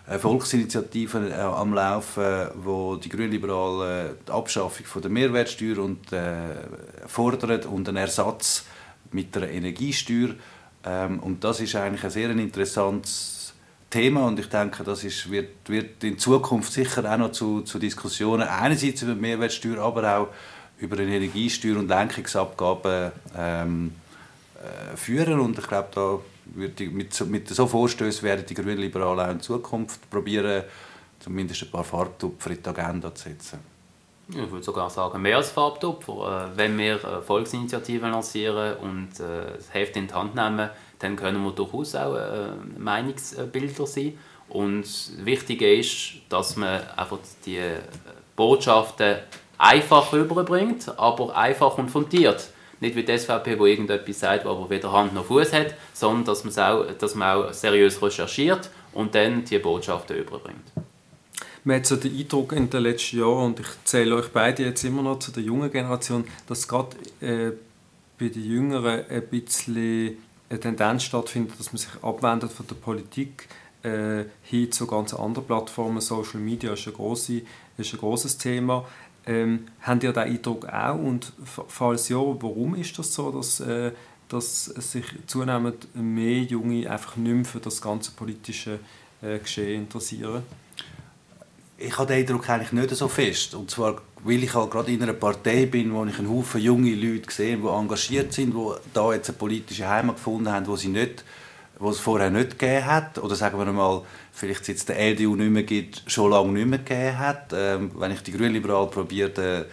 eine 0.06 0.20
Volksinitiative 0.20 1.30
äh, 1.30 1.34
am 1.34 1.74
Laufen, 1.74 2.48
wo 2.56 2.98
die 2.98 3.10
Grünliberalen 3.10 4.16
die 4.28 4.32
Abschaffung 4.32 4.86
von 4.86 5.02
der 5.02 5.12
Mehrwertsteuer 5.12 5.80
und, 5.80 6.12
äh, 6.12 6.36
fordern 7.06 7.62
und 7.64 7.88
einen 7.88 7.98
Ersatz 7.98 8.66
mit 9.12 9.34
der 9.36 9.50
Energiesteuer. 9.50 10.36
Ähm, 10.86 11.20
und 11.20 11.44
das 11.44 11.60
ist 11.60 11.76
eigentlich 11.76 12.04
ein 12.04 12.10
sehr 12.10 12.30
interessantes 12.30 13.37
Thema 13.90 14.26
und 14.26 14.40
ich 14.40 14.50
denke, 14.50 14.84
das 14.84 15.04
ist, 15.04 15.32
wird, 15.32 15.70
wird 15.70 16.04
in 16.04 16.20
Zukunft 16.20 16.74
sicher 16.74 17.10
auch 17.12 17.18
noch 17.18 17.32
zu, 17.32 17.62
zu 17.62 17.80
Diskussionen 17.80 18.48
einerseits 18.48 19.02
über 19.02 19.14
die 19.14 19.22
Mehrwertsteuer, 19.22 19.80
aber 19.80 20.18
auch 20.18 20.28
über 20.80 20.98
eine 20.98 21.16
Energiesteuer 21.16 21.78
und 21.78 21.88
Lenkungsabgaben 21.88 23.12
ähm, 23.36 23.94
äh, 24.56 24.98
führen 24.98 25.40
und 25.40 25.58
ich 25.58 25.68
glaube, 25.68 25.88
da 25.94 26.20
wird 26.56 26.80
die, 26.80 26.88
mit, 26.88 27.20
mit 27.28 27.48
so 27.50 27.66
Vorstößen 27.68 28.24
werden 28.24 28.46
die 28.48 28.54
Grünen 28.54 28.78
Liberalen 28.78 29.30
auch 29.30 29.32
in 29.32 29.42
Zukunft 29.42 30.10
probieren, 30.10 30.64
zumindest 31.20 31.64
ein 31.64 31.72
paar 31.72 31.84
Farbtupfer 31.84 32.52
in 32.52 32.64
die 32.64 32.70
Agenda 32.70 33.14
zu 33.14 33.30
setzen. 33.30 33.60
Ich 34.30 34.52
würde 34.52 34.64
sogar 34.64 34.90
sagen, 34.90 35.22
mehr 35.22 35.38
als 35.38 35.52
Farbtupfer. 35.52 36.52
Äh, 36.54 36.58
wenn 36.58 36.78
wir 36.78 37.00
Volksinitiativen 37.26 38.12
lancieren 38.12 38.76
und 38.78 39.20
äh, 39.20 39.56
das 39.56 39.74
Heft 39.74 39.96
in 39.96 40.08
die 40.08 40.14
Hand 40.14 40.36
nehmen, 40.36 40.70
dann 41.00 41.16
können 41.16 41.44
wir 41.44 41.52
durchaus 41.52 41.96
auch 41.96 42.16
äh, 42.16 42.50
Meinungsbilder 42.78 43.86
sein. 43.86 44.18
Und 44.50 44.86
wichtig 45.24 45.62
ist, 45.62 46.22
dass 46.30 46.56
man 46.56 46.82
einfach 46.96 47.20
die 47.46 47.58
äh, 47.58 47.80
Botschaften 48.36 49.18
einfach 49.58 50.14
rüberbringt, 50.14 50.98
aber 50.98 51.36
einfach 51.36 51.78
und 51.78 51.90
fundiert. 51.90 52.50
Nicht 52.80 52.96
wie 52.96 53.04
die 53.04 53.18
SVP, 53.18 53.58
wo 53.58 53.66
irgendetwas 53.66 54.20
sagt, 54.20 54.46
wo 54.46 54.50
aber 54.50 54.70
weder 54.70 54.92
Hand 54.92 55.14
noch 55.14 55.26
Fuß 55.26 55.52
hat, 55.54 55.74
sondern 55.94 56.26
dass, 56.26 56.58
auch, 56.60 56.86
dass 56.98 57.16
man 57.16 57.38
auch 57.38 57.54
seriös 57.54 58.02
recherchiert 58.02 58.70
und 58.94 59.16
dann 59.16 59.44
die 59.44 59.58
Botschaften 59.58 60.18
überbringt. 60.18 60.72
Man 61.64 61.78
hat 61.78 61.86
so 61.86 61.96
den 61.96 62.18
Eindruck 62.18 62.54
in 62.54 62.70
den 62.70 62.84
letzten 62.84 63.20
Jahren, 63.20 63.48
und 63.48 63.60
ich 63.60 63.68
zähle 63.84 64.16
euch 64.16 64.30
beide 64.30 64.64
jetzt 64.64 64.84
immer 64.84 65.02
noch 65.02 65.20
zu 65.20 65.32
der 65.32 65.44
jungen 65.44 65.72
Generation, 65.72 66.26
dass 66.48 66.68
gerade 66.68 66.96
äh, 67.20 67.52
bei 68.18 68.30
den 68.30 68.44
Jüngeren 68.46 69.06
ein 69.10 69.28
bisschen 69.28 70.18
eine 70.50 70.60
Tendenz 70.60 71.04
stattfindet, 71.04 71.60
dass 71.60 71.74
man 71.74 71.78
sich 71.78 71.90
abwendet 72.02 72.52
von 72.52 72.68
der 72.68 72.76
Politik 72.76 73.48
äh, 73.84 74.26
hin 74.44 74.72
zu 74.72 74.88
ganz 74.88 75.14
anderen 75.14 75.46
Plattformen. 75.46 76.02
Social 76.02 76.40
Media 76.40 76.74
ist 76.74 76.88
ein, 76.88 76.94
grosse, 76.94 77.42
ist 77.78 77.94
ein 77.94 78.00
grosses 78.00 78.38
Thema. 78.38 78.86
Ähm, 79.26 79.68
habt 79.82 80.04
ihr 80.04 80.14
diesen 80.14 80.28
Eindruck 80.28 80.66
auch? 80.66 80.96
Und 80.96 81.34
falls 81.68 82.10
ja, 82.10 82.18
warum 82.18 82.76
ist 82.76 82.98
das 82.98 83.14
so, 83.14 83.32
dass, 83.32 83.60
äh, 83.60 83.92
dass 84.30 84.66
sich 84.66 85.06
zunehmend 85.28 85.94
mehr 85.96 86.44
Junge 86.44 86.90
einfach 86.90 87.18
nicht 87.18 87.34
mehr 87.34 87.46
für 87.46 87.60
das 87.60 87.82
ganze 87.82 88.12
politische 88.12 88.80
äh, 89.22 89.40
Geschehen 89.40 89.84
interessieren? 89.84 90.44
Ich 91.78 91.98
habe 91.98 92.08
den 92.08 92.22
Eindruck 92.22 92.50
eigentlich 92.50 92.72
nicht 92.72 92.90
so 92.96 93.08
fest. 93.08 93.54
Und 93.54 93.70
zwar 93.70 94.02
weil 94.24 94.44
ich 94.44 94.54
halt 94.54 94.72
gerade 94.72 94.92
in 94.92 95.04
einer 95.04 95.14
Partei 95.14 95.66
bin, 95.66 95.94
wo 95.94 96.06
ich 96.06 96.18
einen 96.18 96.30
Haufen 96.30 96.62
junge 96.62 96.96
Leute 96.96 97.32
sehe, 97.32 97.58
die 97.58 97.68
engagiert 97.68 98.34
sind, 98.34 98.54
die 98.54 98.72
da 98.94 99.14
jetzt 99.14 99.30
eine 99.30 99.38
politische 99.38 99.88
Heimat 99.88 100.16
gefunden 100.16 100.52
haben, 100.52 100.68
wo 100.68 100.76
sie 100.76 100.90
nicht 100.90 101.24
wo 101.80 101.90
es 101.92 102.00
vorher 102.00 102.30
nicht 102.30 102.58
gegeben 102.58 102.86
hat, 102.86 103.18
oder 103.20 103.36
sagen 103.36 103.58
wir 103.60 103.66
mal, 103.72 104.02
vielleicht 104.32 104.68
jetzt 104.68 104.90
der 104.90 105.00
LDU 105.00 105.36
nicht 105.36 105.52
mehr 105.52 105.64
gibt, 105.64 106.04
schon 106.08 106.32
lange 106.32 106.52
nicht 106.52 106.68
mehr 106.68 106.80
gegeben 106.80 107.20
hat. 107.20 107.54
Ähm, 107.54 107.92
wenn 107.96 108.12
ich 108.12 108.22
die 108.24 108.32
Grünliberalen 108.32 108.90
probiere, 108.90 109.66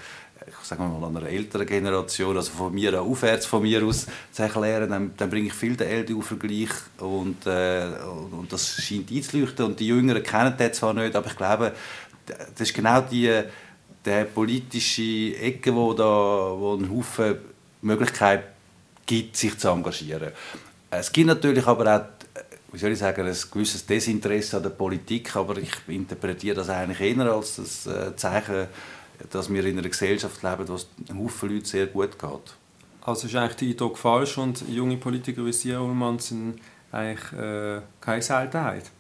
ich 0.47 0.67
sage 0.67 0.83
mal 0.83 1.09
einer 1.09 1.27
älteren 1.27 1.67
Generation, 1.67 2.37
also 2.37 2.53
von 2.53 2.75
mir 2.75 3.01
aufwärts 3.01 3.47
von 3.47 3.63
mir 3.63 3.83
aus 3.85 4.07
zu 4.33 4.43
erklären, 4.43 4.91
dann, 4.91 5.13
dann 5.17 5.31
bringe 5.31 5.47
ich 5.47 5.55
viel 5.55 5.77
den 5.77 5.89
LDU-Vergleich 5.89 6.71
und, 6.99 7.47
äh, 7.47 7.87
und 8.31 8.53
das 8.53 8.83
scheint 8.83 9.11
einzuleuchten 9.11 9.65
und 9.65 9.81
die 9.81 9.87
Jüngeren 9.87 10.23
kennen 10.23 10.55
das 10.59 10.77
zwar 10.77 10.93
nicht, 10.93 11.17
aber 11.17 11.29
ich 11.29 11.37
glaube, 11.37 11.73
das 12.27 12.69
ist 12.69 12.75
genau 12.75 13.01
die 13.01 13.43
der 14.05 14.25
politische 14.25 15.37
Ecke, 15.39 15.75
wo 15.75 15.95
da 15.95 16.05
wo 16.05 16.75
einen 16.75 16.91
Haufen 16.91 17.37
Möglichkeiten 17.83 18.45
gibt, 19.07 19.37
sich 19.37 19.59
zu 19.59 19.69
engagieren. 19.69 20.33
Es 20.91 21.13
gibt 21.13 21.27
natürlich 21.27 21.67
aber 21.67 21.97
auch 21.97 22.05
wie 22.75 22.79
soll 22.79 22.91
ich 22.91 22.99
sagen, 22.99 23.25
ein 23.25 23.37
gewisses 23.53 23.87
Desinteresse 23.87 24.57
an 24.57 24.65
der 24.65 24.71
Politik, 24.71 25.37
aber 25.37 25.59
ich 25.59 25.71
interpretiere 25.87 26.57
das 26.57 26.69
eigentlich 26.69 27.01
eher 27.01 27.33
als 27.33 27.57
das 27.57 27.87
äh, 27.87 28.17
Zeichen, 28.17 28.67
dass 29.31 29.53
wir 29.53 29.65
in 29.65 29.79
einer 29.79 29.89
Gesellschaft 29.89 30.43
leben, 30.43 30.67
wo 30.67 30.75
es 30.75 30.89
einem 31.09 31.21
Haufen 31.21 31.51
Leuten 31.51 31.65
sehr 31.65 31.87
gut 31.87 32.19
geht. 32.19 32.55
Also 33.03 33.29
ist 33.29 33.37
eigentlich 33.37 33.57
der 33.57 33.69
Eindruck 33.69 33.97
falsch 33.97 34.39
und 34.39 34.69
junge 34.69 34.97
Politiker 34.97 35.45
wie 35.47 35.53
Sie, 35.53 35.73
Ullmann, 35.73 36.19
sind 36.19 36.57
eigentlich 36.91 37.33
äh, 37.33 37.81
keine 38.01 38.23
Seltenheit? 38.23 38.91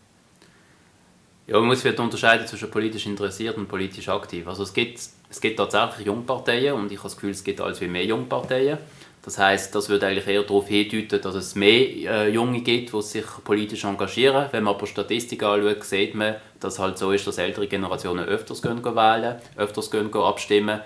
Ja, 1.46 1.58
man 1.58 1.66
muss 1.66 1.84
unterscheiden 1.84 2.46
zwischen 2.46 2.70
politisch 2.70 3.04
interessiert 3.04 3.58
und 3.58 3.68
politisch 3.68 4.08
aktiv. 4.08 4.48
Also 4.48 4.62
es 4.62 4.72
gibt, 4.72 4.98
es 5.28 5.40
gibt 5.40 5.58
tatsächlich 5.58 6.06
Jungparteien 6.06 6.72
und 6.72 6.90
ich 6.90 6.96
habe 6.96 7.08
das 7.08 7.16
Gefühl, 7.16 7.32
es 7.32 7.44
gibt 7.44 7.60
als 7.60 7.82
wie 7.82 7.86
mehr 7.86 8.06
Jungparteien. 8.06 8.78
Das 9.22 9.38
heißt, 9.38 9.74
das 9.74 9.90
würde 9.90 10.06
eigentlich 10.06 10.26
eher 10.26 10.42
darauf 10.42 10.68
hindeuten, 10.68 11.20
dass 11.20 11.34
es 11.34 11.54
mehr 11.54 11.70
äh, 11.70 12.30
Junge 12.30 12.60
gibt, 12.60 12.94
die 12.94 13.02
sich 13.02 13.24
politisch 13.44 13.84
engagieren. 13.84 14.46
Wenn 14.52 14.64
man 14.64 14.74
aber 14.74 14.86
Statistiken 14.86 15.44
anschaut, 15.44 15.84
sieht 15.84 16.14
man, 16.14 16.36
dass 16.60 16.78
halt 16.78 16.96
so 16.96 17.12
ist, 17.12 17.26
dass 17.26 17.36
ältere 17.36 17.66
Generationen 17.66 18.24
öfters 18.24 18.62
gehen, 18.62 18.82
wählen, 18.82 19.36
öfters 19.56 19.90
gehen, 19.90 20.12
abstimmen. 20.14 20.80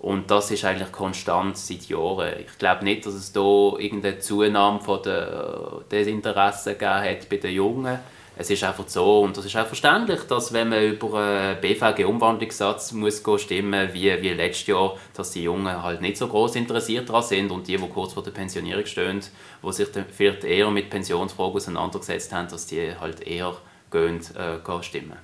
Und 0.00 0.30
das 0.30 0.50
ist 0.50 0.64
eigentlich 0.64 0.90
konstant 0.90 1.56
seit 1.56 1.88
Jahren. 1.88 2.32
Ich 2.46 2.58
glaube 2.58 2.84
nicht, 2.84 3.06
dass 3.06 3.14
es 3.14 3.32
da 3.32 3.74
irgendeine 3.78 4.18
Zunahme 4.18 4.80
von 4.80 5.02
der 5.02 5.82
Desinteresse 5.90 6.74
gegeben 6.74 6.94
hat 6.94 7.28
bei 7.28 7.36
den 7.36 7.54
Jungen 7.54 7.98
es 8.40 8.48
ist 8.48 8.64
einfach 8.64 8.88
so, 8.88 9.20
und 9.20 9.36
das 9.36 9.44
ist 9.44 9.54
auch 9.54 9.66
verständlich, 9.66 10.22
dass 10.22 10.50
wenn 10.54 10.70
man 10.70 10.82
über 10.82 11.18
einen 11.18 11.60
BVG-Umwandlungssatz 11.60 12.92
muss 12.92 13.22
stimmen 13.36 13.90
wie, 13.92 14.22
wie 14.22 14.30
letztes 14.30 14.66
Jahr, 14.66 14.96
dass 15.14 15.32
die 15.32 15.42
Jungen 15.42 15.82
halt 15.82 16.00
nicht 16.00 16.16
so 16.16 16.26
groß 16.26 16.56
interessiert 16.56 17.06
daran 17.10 17.22
sind 17.22 17.50
und 17.50 17.68
die, 17.68 17.76
die 17.76 17.88
kurz 17.88 18.14
vor 18.14 18.22
der 18.22 18.30
Pensionierung 18.30 18.86
stehen, 18.86 19.20
die 19.62 19.72
sich 19.72 19.88
vielleicht 20.10 20.44
eher 20.44 20.70
mit 20.70 20.88
Pensionsfragen 20.88 21.54
auseinandergesetzt 21.54 22.32
haben, 22.32 22.48
dass 22.48 22.66
die 22.66 22.94
halt 22.98 23.20
eher 23.26 23.54
gehen, 23.90 24.20
äh, 24.34 24.82
stimmen. 24.82 25.18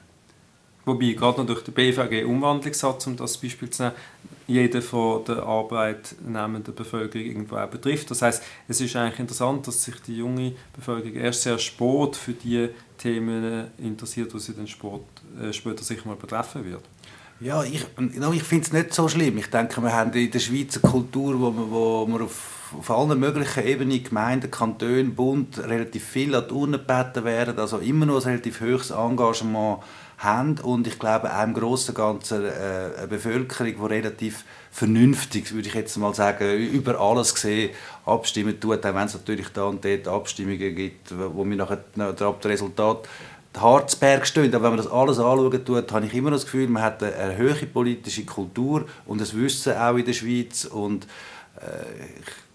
Wobei 0.85 1.12
gerade 1.12 1.40
noch 1.40 1.46
durch 1.46 1.64
den 1.64 1.72
BVG-Umwandlungssatz, 1.72 3.07
um 3.07 3.16
das 3.16 3.38
Beispiel 3.38 3.70
zu 3.70 3.85
nehmen, 3.85 3.96
jeder 4.47 4.81
von 4.81 5.25
der 5.25 5.43
arbeitnehmenden 5.43 6.75
Bevölkerung 6.75 7.27
irgendwo 7.27 7.57
auch 7.57 7.69
betrifft. 7.69 8.11
Das 8.11 8.23
heißt, 8.23 8.43
es 8.69 8.81
ist 8.81 8.95
eigentlich 8.97 9.21
interessant, 9.21 9.67
dass 9.67 9.83
sich 9.83 10.01
die 10.03 10.17
junge 10.17 10.53
Bevölkerung 10.75 11.17
erst 11.17 11.43
sehr 11.43 11.59
spät 11.59 12.17
für 12.17 12.33
die 12.33 12.69
Themen 12.99 13.69
interessiert, 13.79 14.33
die 14.33 14.39
sie 14.39 14.55
dann 14.55 14.67
Sport, 14.67 15.05
äh, 15.41 15.53
später 15.53 15.83
sicher 15.83 16.09
mal 16.09 16.17
betreffen 16.17 16.65
wird. 16.65 16.83
Ja, 17.38 17.62
ich, 17.62 17.85
ich 18.35 18.42
finde 18.42 18.64
es 18.64 18.72
nicht 18.72 18.94
so 18.94 19.09
schlimm. 19.09 19.37
Ich 19.37 19.51
denke, 19.51 19.83
wir 19.83 19.92
haben 19.92 20.12
in 20.12 20.31
der 20.31 20.38
Schweiz 20.38 20.81
eine 20.83 20.90
Kultur, 20.90 21.38
wo 21.38 21.51
wir, 21.51 21.70
wo 21.70 22.07
wir 22.07 22.25
auf, 22.25 22.72
auf 22.79 22.90
allen 22.90 23.20
möglichen 23.20 23.66
Ebenen, 23.66 24.03
Gemeinden, 24.03 24.51
Kantonen, 24.51 25.14
Bund, 25.14 25.59
relativ 25.59 26.03
viel 26.03 26.35
an 26.35 26.46
die 26.49 26.55
Urne 26.55 26.79
gebeten 26.79 27.25
werden, 27.25 27.59
also 27.59 27.79
immer 27.79 28.07
noch 28.07 28.16
ein 28.25 28.31
relativ 28.31 28.62
hohes 28.62 28.90
Engagement 28.90 29.81
haben 30.18 30.59
und 30.61 30.87
ich 30.87 30.99
glaube 30.99 31.31
auch 31.31 31.44
im 31.44 31.55
und 31.55 31.94
Ganzen 31.94 32.44
äh, 32.44 32.49
eine 32.96 33.07
Bevölkerung, 33.07 33.75
die 33.75 33.94
relativ 33.94 34.44
vernünftig, 34.70 35.53
würde 35.53 35.68
ich 35.68 35.75
jetzt 35.75 35.96
mal 35.99 36.14
sagen, 36.14 36.57
über 36.57 36.99
alles 36.99 37.35
gesehen 37.35 37.70
abstimmen 38.07 38.59
tut, 38.59 38.85
auch 38.87 38.94
wenn 38.94 39.07
es 39.07 39.12
natürlich 39.12 39.49
da 39.49 39.64
und 39.64 39.85
dort 39.85 40.09
Abstimmungen 40.09 40.75
gibt, 40.75 41.12
wo 41.18 41.44
wir 41.44 41.57
nachher 41.57 41.85
das 41.94 42.44
Resultat 42.46 43.07
Harzberg 43.61 44.27
stehen. 44.27 44.55
Aber 44.55 44.64
wenn 44.64 44.77
man 44.77 44.79
das 44.79 44.90
alles 44.90 45.19
anschauen 45.19 45.64
tut, 45.64 45.92
habe 45.92 46.07
ich 46.07 46.14
immer 46.14 46.31
das 46.31 46.45
Gefühl, 46.45 46.69
man 46.69 46.83
hat 46.83 47.03
eine, 47.03 47.37
höhere 47.37 47.66
politische 47.66 48.25
Kultur 48.25 48.87
und 49.07 49.21
das 49.21 49.35
Wissen 49.35 49.75
auch 49.75 49.97
in 49.97 50.05
der 50.05 50.12
Schweiz 50.12 50.64
und 50.64 51.05
äh, 51.61 52.05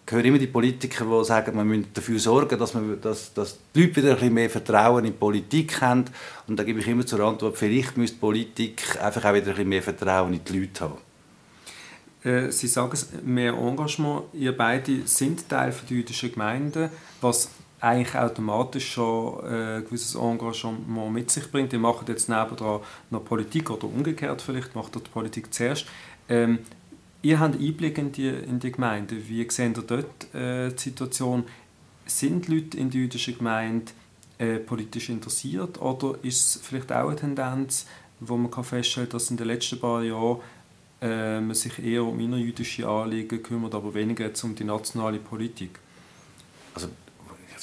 ich 0.07 0.13
höre 0.13 0.25
immer 0.25 0.39
die 0.39 0.47
Politiker, 0.47 1.05
die 1.05 1.25
sagen, 1.25 1.55
man 1.55 1.65
müsse 1.67 1.87
dafür 1.93 2.19
sorgen, 2.19 2.59
dass, 2.59 2.73
man, 2.73 2.99
dass, 2.99 3.33
dass 3.33 3.57
die 3.73 3.83
Leute 3.83 3.95
wieder 3.97 4.09
ein 4.09 4.15
bisschen 4.15 4.33
mehr 4.33 4.49
Vertrauen 4.49 5.05
in 5.05 5.13
die 5.13 5.17
Politik 5.17 5.79
haben. 5.79 6.05
Und 6.47 6.59
da 6.59 6.63
gebe 6.63 6.79
ich 6.79 6.87
immer 6.87 7.05
zur 7.05 7.21
Antwort, 7.21 7.57
vielleicht 7.57 7.95
müsste 7.95 8.15
die 8.15 8.19
Politik 8.19 9.01
einfach 9.01 9.23
auch 9.23 9.33
wieder 9.33 9.47
ein 9.47 9.51
bisschen 9.51 9.69
mehr 9.69 9.81
Vertrauen 9.81 10.33
in 10.33 10.43
die 10.43 10.59
Leute 10.59 10.83
haben. 10.83 10.97
Äh, 12.23 12.51
Sie 12.51 12.67
sagen 12.67 12.91
es, 12.93 13.07
mehr 13.23 13.53
Engagement. 13.53 14.25
Ihr 14.33 14.55
beide 14.55 15.07
sind 15.07 15.47
Teil 15.47 15.73
der 15.89 15.97
jüdischen 15.97 16.31
Gemeinde, 16.31 16.89
was 17.21 17.49
eigentlich 17.81 18.15
automatisch 18.15 18.93
schon 18.93 19.43
äh, 19.43 19.77
ein 19.77 19.85
gewisses 19.85 20.15
Engagement 20.15 21.11
mit 21.11 21.31
sich 21.31 21.51
bringt. 21.51 21.73
Ihr 21.73 21.79
macht 21.79 22.07
jetzt 22.09 22.29
nebenan 22.29 22.79
noch 23.09 23.25
Politik 23.25 23.71
oder 23.71 23.85
umgekehrt 23.85 24.41
vielleicht, 24.41 24.75
macht 24.75 24.95
ihr 24.95 25.01
die 25.01 25.09
Politik 25.09 25.51
zuerst. 25.53 25.87
Ähm, 26.29 26.59
ihr 27.23 27.39
habt 27.39 27.59
Einblick 27.59 27.97
in 27.97 28.11
die, 28.11 28.29
in 28.29 28.59
die 28.59 28.71
Gemeinde. 28.71 29.27
Wie 29.27 29.49
seht 29.49 29.77
ihr 29.77 29.83
dort 29.83 30.33
äh, 30.35 30.69
die 30.69 30.77
Situation? 30.79 31.43
Sind 32.05 32.47
Leute 32.47 32.77
in 32.77 32.91
der 32.91 33.01
jüdischen 33.01 33.37
Gemeinde 33.37 33.91
äh, 34.37 34.57
politisch 34.57 35.09
interessiert 35.09 35.81
oder 35.81 36.15
ist 36.23 36.55
es 36.55 36.61
vielleicht 36.61 36.91
auch 36.91 37.07
eine 37.07 37.15
Tendenz, 37.15 37.87
wo 38.19 38.37
man 38.37 38.51
kann 38.51 38.63
feststellen 38.63 39.09
kann, 39.09 39.17
dass 39.17 39.31
in 39.31 39.37
den 39.37 39.47
letzten 39.47 39.79
paar 39.79 40.03
Jahren 40.03 40.39
äh, 41.01 41.39
man 41.39 41.55
sich 41.55 41.83
eher 41.83 42.03
um 42.03 42.19
innerjüdische 42.19 42.87
Anliegen 42.87 43.41
kümmert, 43.41 43.73
aber 43.73 43.93
weniger 43.95 44.25
jetzt 44.25 44.43
um 44.43 44.53
die 44.53 44.65
nationale 44.65 45.17
Politik? 45.17 45.79
Also 46.75 46.89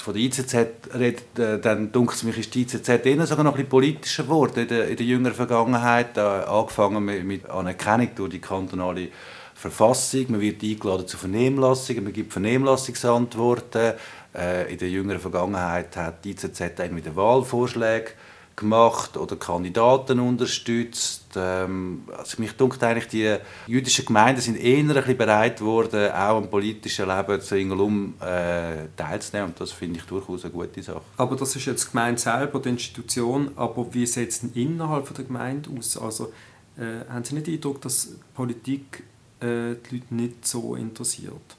von 0.02 0.14
der 0.14 0.22
ICZ 0.22 0.54
redet, 0.94 1.38
äh, 1.38 1.58
dann 1.58 1.92
denkt 1.92 2.14
es 2.14 2.22
mich, 2.22 2.38
ist 2.38 2.54
die 2.54 2.62
ICZ 2.62 2.88
eher 2.88 3.26
sogar 3.26 3.44
noch 3.44 3.52
ein 3.52 3.56
bisschen 3.56 3.68
politischer 3.68 4.22
geworden 4.24 4.61
in 4.61 4.68
der, 4.68 4.88
in 4.88 4.96
der 4.96 5.06
jüngeren 5.06 5.34
Vergangenheit, 5.34 6.16
äh, 6.16 6.20
angefangen 6.20 7.04
mit, 7.04 7.24
mit 7.24 7.50
Anerkennung 7.50 8.11
durch 8.14 8.30
die 8.30 8.40
kantonale 8.40 9.08
Verfassung, 9.54 10.26
man 10.28 10.40
wird 10.40 10.62
eingeladen 10.62 11.08
zu 11.08 11.16
Vernehmlassungen, 11.16 12.04
man 12.04 12.12
gibt 12.12 12.32
Vernehmlassungsantworten. 12.32 13.94
Äh, 14.34 14.72
in 14.72 14.78
der 14.78 14.88
jüngeren 14.88 15.20
Vergangenheit 15.20 15.96
hat 15.96 16.24
die 16.24 16.30
ICZ 16.30 16.61
auch 16.61 16.76
den 16.76 17.16
Wahlvorschlägen 17.16 18.12
gemacht 18.59 19.16
oder 19.16 19.37
Kandidaten 19.37 20.21
unterstützt. 20.21 21.25
Ähm, 21.37 22.03
also 22.16 22.40
mich 22.40 22.53
denkt 22.53 22.83
eigentlich, 22.83 23.09
die 23.09 23.37
jüdischen 23.66 24.05
Gemeinden 24.05 24.40
sind 24.40 24.57
eher 24.57 24.79
ein 24.79 24.88
bisschen 24.88 25.16
bereit 25.16 25.59
geworden, 25.59 26.11
auch 26.12 26.37
am 26.37 26.51
politischen 26.51 27.09
Leben 27.09 27.40
zu 27.40 27.57
Ingelum 27.57 28.14
äh, 28.21 28.88
teilzunehmen 28.97 29.51
und 29.51 29.61
das 29.61 29.73
finde 29.73 29.99
ich 29.99 30.05
durchaus 30.05 30.44
eine 30.44 30.53
gute 30.53 30.83
Sache. 30.83 31.03
Aber 31.16 31.37
das 31.37 31.55
ist 31.57 31.64
jetzt 31.64 31.87
die 31.87 31.90
Gemeinde 31.92 32.21
selber, 32.21 32.61
die 32.61 32.71
Institution, 32.71 33.53
aber 33.57 33.92
wie 33.94 34.07
sieht 34.07 34.31
es 34.31 34.42
innerhalb 34.55 35.12
der 35.14 35.25
Gemeinde 35.25 35.71
aus? 35.79 35.97
Also 35.97 36.33
äh, 36.77 37.09
haben 37.09 37.25
Sie 37.25 37.35
nicht 37.35 37.47
den 37.47 37.55
Eindruck, 37.55 37.81
dass 37.81 38.09
Politik 38.35 39.05
äh, 39.40 39.75
die 39.75 39.97
Leute 39.97 40.14
nicht 40.14 40.47
so 40.47 40.75
interessiert? 40.75 41.57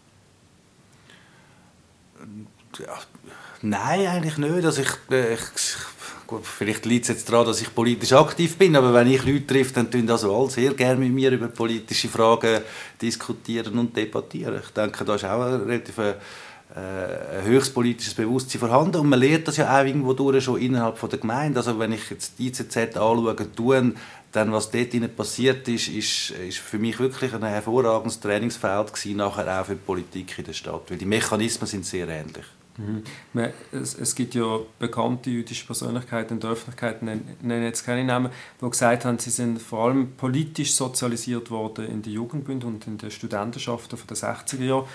Ja, 2.78 3.00
nein, 3.62 4.08
eigentlich 4.08 4.38
nicht. 4.38 4.66
Also 4.66 4.82
ich, 4.82 4.92
äh, 5.12 5.34
ich 5.34 5.40
Gut, 6.30 6.46
vielleicht 6.46 6.86
liegt 6.86 7.06
es 7.06 7.10
jetzt 7.10 7.28
daran, 7.32 7.48
dass 7.48 7.60
ich 7.60 7.74
politisch 7.74 8.14
aktiv 8.14 8.56
bin, 8.56 8.76
aber 8.76 8.94
wenn 8.94 9.08
ich 9.08 9.26
Leute 9.26 9.48
treffe, 9.48 9.74
dann 9.74 9.90
tun 9.90 10.08
also 10.12 10.40
alle 10.40 10.52
sehr 10.52 10.76
gerne 10.76 11.00
mit 11.00 11.12
mir 11.12 11.32
über 11.32 11.48
politische 11.48 12.08
Fragen 12.08 12.62
diskutieren 13.02 13.80
und 13.80 13.98
debattieren. 13.98 14.62
Ich 14.64 14.70
denke, 14.70 15.04
da 15.04 15.16
ist 15.16 15.26
auch 15.26 15.42
ein 15.42 15.62
relativ 15.62 15.98
äh, 15.98 16.14
ein 16.76 17.46
höchst 17.46 17.74
politisches 17.74 18.14
Bewusstsein 18.14 18.60
vorhanden 18.60 18.98
und 18.98 19.10
man 19.10 19.20
lernt 19.20 19.48
das 19.48 19.58
ja 19.58 19.76
auch 19.76 19.84
irgendwo 19.84 20.14
durch 20.14 20.44
schon 20.44 20.62
innerhalb 20.62 21.00
der 21.10 21.18
Gemeinde. 21.18 21.62
Also 21.62 21.80
wenn 21.80 21.94
ich 21.94 22.12
jetzt 22.12 22.38
die 22.38 22.50
ICZ 22.50 22.78
anschaue, 22.78 23.36
tun, 23.56 23.98
dann 24.32 24.52
was 24.52 24.70
dort 24.70 25.16
passiert 25.18 25.68
ist, 25.68 25.88
ist, 25.88 26.30
ist 26.30 26.60
für 26.60 26.78
mich 26.78 27.00
wirklich 27.00 27.34
ein 27.34 27.42
hervorragendes 27.42 28.20
Trainingsfeld 28.20 28.94
gewesen, 28.94 29.18
nachher 29.18 29.60
auch 29.60 29.66
für 29.66 29.74
die 29.74 29.82
Politik 29.84 30.38
in 30.38 30.46
der 30.46 30.54
Stadt, 30.54 30.84
weil 30.90 30.98
die 31.00 31.06
Mechanismen 31.06 31.66
sind 31.66 31.88
sehr 31.88 32.08
ähnlich. 32.08 32.46
Mhm. 32.80 33.04
Es, 33.72 34.15
gibt 34.15 34.36
ja 34.36 34.60
bekannte 34.80 35.30
jüdische 35.30 35.65
Persönlichkeiten 35.65 36.36
in 36.36 36.39
der 36.39 36.52
Öffentlichkeit, 36.52 37.04
nenne 37.04 37.65
jetzt 37.65 37.86
keine 37.86 38.06
Namen, 38.06 38.32
die 38.62 38.70
gesagt 38.70 39.04
haben, 39.04 39.20
sie 39.20 39.30
sind 39.30 39.62
vor 39.62 39.88
allem 39.88 40.13
politisch 40.15 40.74
sozialisiert 40.74 41.52
worden 41.52 41.86
in 41.88 42.02
den 42.02 42.13
Jugendbünden 42.13 42.70
und 42.70 42.88
in 42.88 42.98
den 42.98 43.12
Studentenschaften 43.12 44.00
der 44.08 44.18
60er 44.18 44.63
Jahre. 44.63 44.88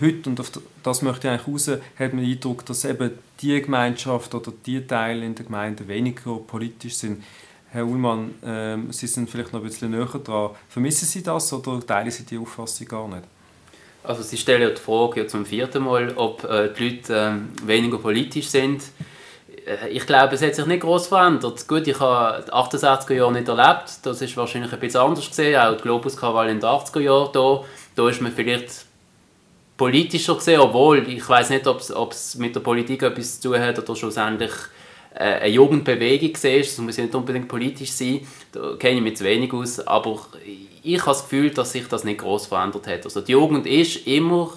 Heute, 0.00 0.30
und 0.30 0.40
auf 0.40 0.52
das 0.82 1.02
möchte 1.02 1.28
ich 1.28 1.32
eigentlich 1.32 1.48
raus, 1.48 1.68
hat 1.68 2.12
man 2.12 2.24
den 2.24 2.32
Eindruck, 2.32 2.64
dass 2.66 2.84
eben 2.84 3.12
die 3.40 3.60
Gemeinschaft 3.60 4.34
oder 4.34 4.52
die 4.64 4.86
Teile 4.86 5.24
in 5.24 5.34
der 5.34 5.44
Gemeinde 5.44 5.86
weniger 5.88 6.36
politisch 6.36 6.94
sind. 6.94 7.22
Herr 7.70 7.86
Ullmann, 7.86 8.42
äh, 8.42 8.92
Sie 8.92 9.06
sind 9.06 9.30
vielleicht 9.30 9.52
noch 9.52 9.60
ein 9.60 9.66
bisschen 9.66 9.92
näher 9.92 10.06
dran. 10.06 10.50
Vermissen 10.68 11.06
Sie 11.06 11.22
das 11.22 11.52
oder 11.52 11.84
teilen 11.84 12.10
Sie 12.10 12.24
die 12.24 12.38
Auffassung 12.38 12.88
gar 12.88 13.08
nicht? 13.08 13.22
Also 14.02 14.22
Sie 14.22 14.36
stellen 14.36 14.62
ja 14.62 14.70
die 14.70 14.80
Frage 14.80 15.22
ja 15.22 15.26
zum 15.26 15.44
vierten 15.44 15.84
Mal, 15.84 16.12
ob 16.16 16.44
äh, 16.44 16.70
die 16.72 16.88
Leute 16.88 17.14
äh, 17.14 17.66
weniger 17.68 17.98
politisch 17.98 18.48
sind. 18.48 18.82
Äh, 19.66 19.88
ich 19.90 20.06
glaube, 20.06 20.34
es 20.34 20.42
hat 20.42 20.54
sich 20.54 20.66
nicht 20.66 20.80
groß 20.80 21.08
verändert. 21.08 21.66
Gut, 21.68 21.86
ich 21.86 22.00
habe 22.00 22.44
die 22.46 22.52
68er 22.52 23.14
Jahre 23.14 23.32
nicht 23.32 23.48
erlebt. 23.48 23.90
Das 24.02 24.22
ist 24.22 24.36
wahrscheinlich 24.36 24.72
ein 24.72 24.80
bisschen 24.80 25.00
anders 25.00 25.28
gesehen. 25.28 25.60
Auch 25.60 25.76
die 25.76 25.82
Globus-Krawall 25.82 26.48
in 26.48 26.60
den 26.60 26.68
80er 26.68 27.00
Jahren 27.00 27.30
da. 27.32 27.64
Da 27.94 28.08
ist 28.08 28.20
man 28.20 28.32
vielleicht 28.32 28.86
politischer 29.76 30.34
gesehen, 30.34 30.60
obwohl 30.60 31.08
ich 31.08 31.26
weiß 31.26 31.50
nicht, 31.50 31.66
ob 31.66 31.80
es 32.12 32.34
mit 32.36 32.54
der 32.54 32.60
Politik 32.60 33.02
etwas 33.02 33.40
zu 33.40 33.50
tun 33.50 33.60
hat 33.60 33.78
oder 33.78 33.96
schlussendlich 33.96 34.52
äh, 35.14 35.24
eine 35.24 35.48
Jugendbewegung 35.48 36.30
ist. 36.30 36.44
Das 36.44 36.78
muss 36.78 36.96
ja 36.96 37.04
nicht 37.04 37.14
unbedingt 37.14 37.48
politisch 37.48 37.92
sein. 37.92 38.26
Da 38.52 38.74
kenne 38.78 38.96
ich 38.96 39.02
mich 39.02 39.16
zu 39.16 39.24
wenig 39.24 39.52
aus. 39.52 39.80
Aber 39.80 40.20
ich 40.82 41.00
habe 41.00 41.10
das 41.10 41.22
Gefühl, 41.22 41.50
dass 41.50 41.72
sich 41.72 41.86
das 41.88 42.04
nicht 42.04 42.20
groß 42.20 42.46
verändert 42.46 42.86
hat. 42.86 43.04
Also 43.04 43.20
die 43.20 43.32
Jugend 43.32 43.66
ist 43.66 44.06
immer, 44.06 44.50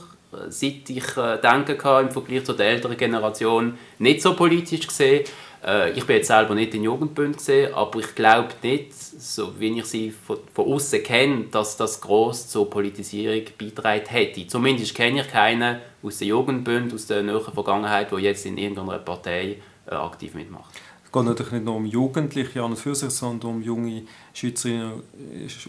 seit 0.49 0.89
ich 0.89 1.17
äh, 1.17 1.37
denken 1.41 1.77
kann, 1.77 2.07
im 2.07 2.11
Vergleich 2.11 2.43
zur 2.43 2.59
älteren 2.59 2.97
Generation, 2.97 3.77
nicht 3.99 4.21
so 4.21 4.35
politisch 4.35 4.87
gesehen. 4.87 5.25
Äh, 5.65 5.91
ich 5.91 6.05
bin 6.05 6.17
jetzt 6.17 6.27
selber 6.27 6.55
nicht 6.55 6.73
in 6.73 6.83
Jugendbund 6.83 7.37
gesehen, 7.37 7.73
aber 7.73 7.99
ich 7.99 8.15
glaube 8.15 8.49
nicht, 8.61 8.93
so 8.93 9.59
wie 9.59 9.79
ich 9.79 9.85
sie 9.85 10.11
von, 10.11 10.37
von 10.53 10.73
außen 10.73 11.03
kenne, 11.03 11.45
dass 11.51 11.77
das 11.77 12.01
groß 12.01 12.49
zur 12.49 12.69
Politisierung 12.69 13.43
beitragen 13.57 14.07
hätte. 14.07 14.47
Zumindest 14.47 14.95
kenne 14.95 15.21
ich 15.21 15.27
keinen 15.27 15.79
aus 16.01 16.17
der 16.17 16.27
Jugendbund, 16.27 16.93
aus 16.93 17.07
der 17.07 17.23
näheren 17.23 17.53
Vergangenheit, 17.53 18.11
der 18.11 18.19
jetzt 18.19 18.45
in 18.45 18.57
irgendeiner 18.57 18.99
Partei 18.99 19.57
äh, 19.85 19.95
aktiv 19.95 20.33
mitmacht 20.33 20.73
geht 21.13 21.23
natürlich 21.23 21.51
nicht 21.51 21.65
nur 21.65 21.75
um 21.75 21.85
Jugendliche 21.85 22.61
an 22.63 22.71
und 22.71 22.77
für 22.77 22.95
sich, 22.95 23.11
sondern 23.11 23.51
um 23.51 23.61
junge 23.61 24.01
Schweizerinnen 24.33 25.03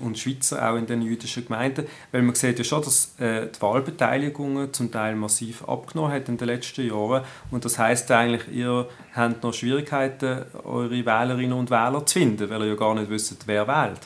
und 0.01 0.19
Schweizer, 0.19 0.69
auch 0.69 0.77
in 0.77 0.87
den 0.87 1.03
jüdischen 1.03 1.45
Gemeinden. 1.45 1.87
Weil 2.11 2.23
man 2.23 2.35
sieht 2.35 2.59
ja 2.59 2.65
schon, 2.65 2.83
dass 2.83 3.15
äh, 3.21 3.49
die 3.55 3.61
Wahlbeteiligung 3.61 4.73
zum 4.73 4.91
Teil 4.91 5.15
massiv 5.15 5.63
abgenommen 5.69 6.13
hat 6.13 6.29
in 6.29 6.39
den 6.39 6.49
letzten 6.49 6.89
Jahren. 6.89 7.23
Und 7.51 7.65
das 7.65 7.79
heißt 7.79 8.11
eigentlich, 8.11 8.49
ihr 8.53 8.89
habt 9.15 9.43
noch 9.43 9.53
Schwierigkeiten, 9.53 10.47
eure 10.65 10.91
Wählerinnen 11.05 11.53
und 11.53 11.71
Wähler 11.71 12.05
zu 12.07 12.19
finden, 12.19 12.49
weil 12.49 12.63
ihr 12.63 12.69
ja 12.69 12.75
gar 12.75 12.95
nicht 12.95 13.11
wisst, 13.11 13.47
wer 13.47 13.69
wählt. 13.69 14.01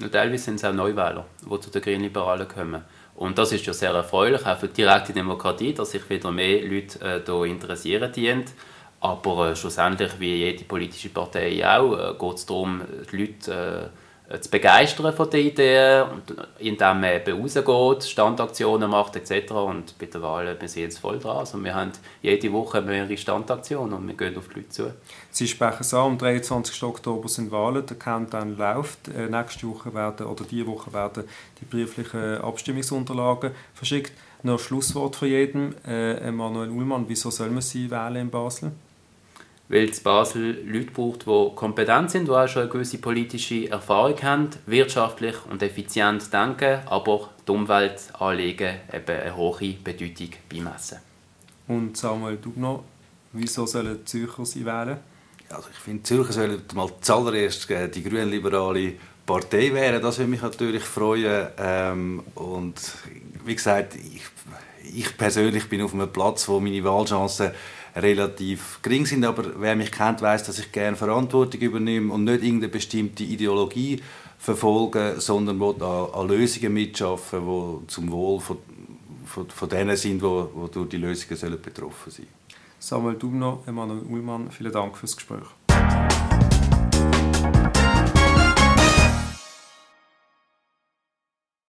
Ja, 0.00 0.08
teilweise 0.08 0.44
sind 0.44 0.56
es 0.56 0.64
auch 0.64 0.72
Neuwähler, 0.72 1.26
die 1.42 1.60
zu 1.60 1.70
den 1.70 1.82
Grünliberalen 1.82 2.48
kommen. 2.48 2.82
Und 3.16 3.38
das 3.38 3.52
ist 3.52 3.66
ja 3.66 3.72
sehr 3.72 3.92
erfreulich, 3.92 4.44
auch 4.44 4.58
für 4.58 4.68
die 4.68 4.74
direkte 4.74 5.12
Demokratie, 5.12 5.72
dass 5.72 5.92
sich 5.92 6.08
wieder 6.10 6.32
mehr 6.32 6.62
Leute 6.62 7.00
äh, 7.00 7.20
hier 7.24 7.44
interessieren. 7.44 8.12
Dienen. 8.12 8.44
Aber 9.04 9.50
äh, 9.50 9.56
schlussendlich, 9.56 10.18
wie 10.18 10.36
jede 10.36 10.64
politische 10.64 11.10
Partei 11.10 11.62
auch, 11.62 11.92
äh, 11.92 12.14
geht 12.18 12.34
es 12.36 12.46
darum, 12.46 12.80
die 13.12 13.16
Leute 13.18 13.90
äh, 14.30 14.40
zu 14.40 14.48
begeistern 14.48 15.12
von 15.12 15.28
den 15.28 15.48
Ideen, 15.48 16.08
und, 16.08 16.30
äh, 16.30 16.68
indem 16.70 17.02
man 17.02 17.12
eben 17.12 17.38
rausgeht, 17.38 18.10
Standaktionen 18.10 18.88
macht 18.88 19.16
etc. 19.16 19.52
Und 19.52 19.98
bei 19.98 20.06
der 20.06 20.22
Wahl 20.22 20.56
wir 20.58 20.68
sind 20.68 20.84
jetzt 20.84 21.00
voll 21.00 21.18
dran. 21.18 21.36
Also 21.36 21.62
wir 21.62 21.74
haben 21.74 21.92
jede 22.22 22.50
Woche 22.50 22.80
mehrere 22.80 23.18
Standaktionen 23.18 23.92
und 23.92 24.08
wir 24.08 24.14
gehen 24.14 24.38
auf 24.38 24.48
die 24.48 24.60
Leute 24.60 24.68
zu. 24.70 24.94
Sie 25.30 25.48
sprechen 25.48 25.82
es 25.82 25.92
an, 25.92 26.12
am 26.12 26.18
23. 26.18 26.82
Oktober 26.82 27.28
sind 27.28 27.50
Wahlen, 27.50 27.84
der 27.84 27.98
Countdown 27.98 28.56
läuft. 28.56 29.08
Äh, 29.08 29.28
nächste 29.28 29.68
Woche 29.68 29.92
werden, 29.92 30.24
oder 30.24 30.44
diese 30.50 30.66
Woche 30.66 30.94
werden 30.94 31.24
die 31.60 31.66
brieflichen 31.66 32.38
Abstimmungsunterlagen 32.38 33.50
verschickt. 33.74 34.14
Noch 34.42 34.54
ein 34.54 34.58
Schlusswort 34.60 35.16
von 35.16 35.28
jedem. 35.28 35.74
Äh, 35.86 36.26
Emanuel 36.26 36.70
Ullmann, 36.70 37.04
wieso 37.06 37.30
soll 37.30 37.50
man 37.50 37.60
Sie 37.60 37.90
wählen 37.90 38.16
in 38.16 38.30
Basel? 38.30 38.72
Weil 39.68 39.88
es 39.88 40.00
Basel 40.00 40.62
Leute 40.66 40.90
braucht, 40.90 41.26
die 41.26 41.54
kompetent 41.54 42.10
sind, 42.10 42.28
die 42.28 42.32
auch 42.32 42.46
schon 42.46 42.62
eine 42.62 42.70
gewisse 42.70 42.98
politische 42.98 43.70
Erfahrung 43.70 44.20
haben, 44.22 44.50
wirtschaftlich 44.66 45.36
und 45.50 45.62
effizient 45.62 46.32
denken, 46.32 46.80
aber 46.86 47.30
die 47.46 47.52
Umweltanliegen 47.52 48.76
eben 48.92 49.20
eine 49.20 49.36
hohe 49.36 49.74
Bedeutung 49.82 50.30
beimessen. 50.50 50.98
Und 51.66 51.96
Samuel 51.96 52.36
Dubno, 52.36 52.84
wieso 53.32 53.66
sollen 53.66 53.98
die 53.98 54.04
Zürcher 54.04 54.44
sie 54.44 54.66
wählen? 54.66 54.98
Also 55.48 55.68
ich 55.72 55.78
finde, 55.78 56.02
Zürcher 56.02 56.32
sollen 56.32 56.62
mal 56.74 56.90
zuallererst 57.00 57.70
äh, 57.70 57.88
die 57.88 58.02
grünliberale 58.02 58.94
Partei 59.24 59.72
wählen. 59.72 60.02
Das 60.02 60.18
würde 60.18 60.30
mich 60.30 60.42
natürlich 60.42 60.82
freuen. 60.82 61.48
Ähm, 61.58 62.22
und 62.34 62.74
wie 63.44 63.54
gesagt, 63.54 63.94
ich, 63.94 64.22
ich 64.94 65.16
persönlich 65.16 65.68
bin 65.68 65.82
auf 65.82 65.94
einem 65.94 66.12
Platz, 66.12 66.48
wo 66.48 66.60
meine 66.60 66.84
Wahlchancen 66.84 67.52
relativ 67.96 68.80
gering 68.82 69.06
sind, 69.06 69.24
aber 69.24 69.60
wer 69.60 69.76
mich 69.76 69.92
kennt, 69.92 70.20
weiß, 70.20 70.44
dass 70.44 70.58
ich 70.58 70.72
gerne 70.72 70.96
Verantwortung 70.96 71.60
übernehme 71.60 72.12
und 72.12 72.24
nicht 72.24 72.42
irgendeine 72.42 72.72
bestimmte 72.72 73.24
Ideologie 73.24 74.00
verfolge, 74.38 75.14
sondern 75.18 75.60
will 75.60 75.74
an, 75.80 76.08
an 76.12 76.28
Lösungen 76.28 76.74
mitschaffen, 76.74 77.40
die 77.40 77.86
zum 77.86 78.10
Wohl 78.10 78.40
von, 78.40 78.58
von, 79.24 79.48
von 79.48 79.68
denen 79.68 79.96
sind, 79.96 80.22
die, 80.22 80.44
die 80.54 80.70
durch 80.72 80.88
die 80.88 80.96
Lösungen 80.96 81.36
sollen 81.36 81.60
betroffen 81.60 82.10
sein 82.10 82.26
Samuel 82.78 83.16
Dubno, 83.16 83.62
Emanuel 83.66 84.02
Ullmann, 84.02 84.50
vielen 84.50 84.72
Dank 84.72 84.98
fürs 84.98 85.16
Gespräch. 85.16 85.46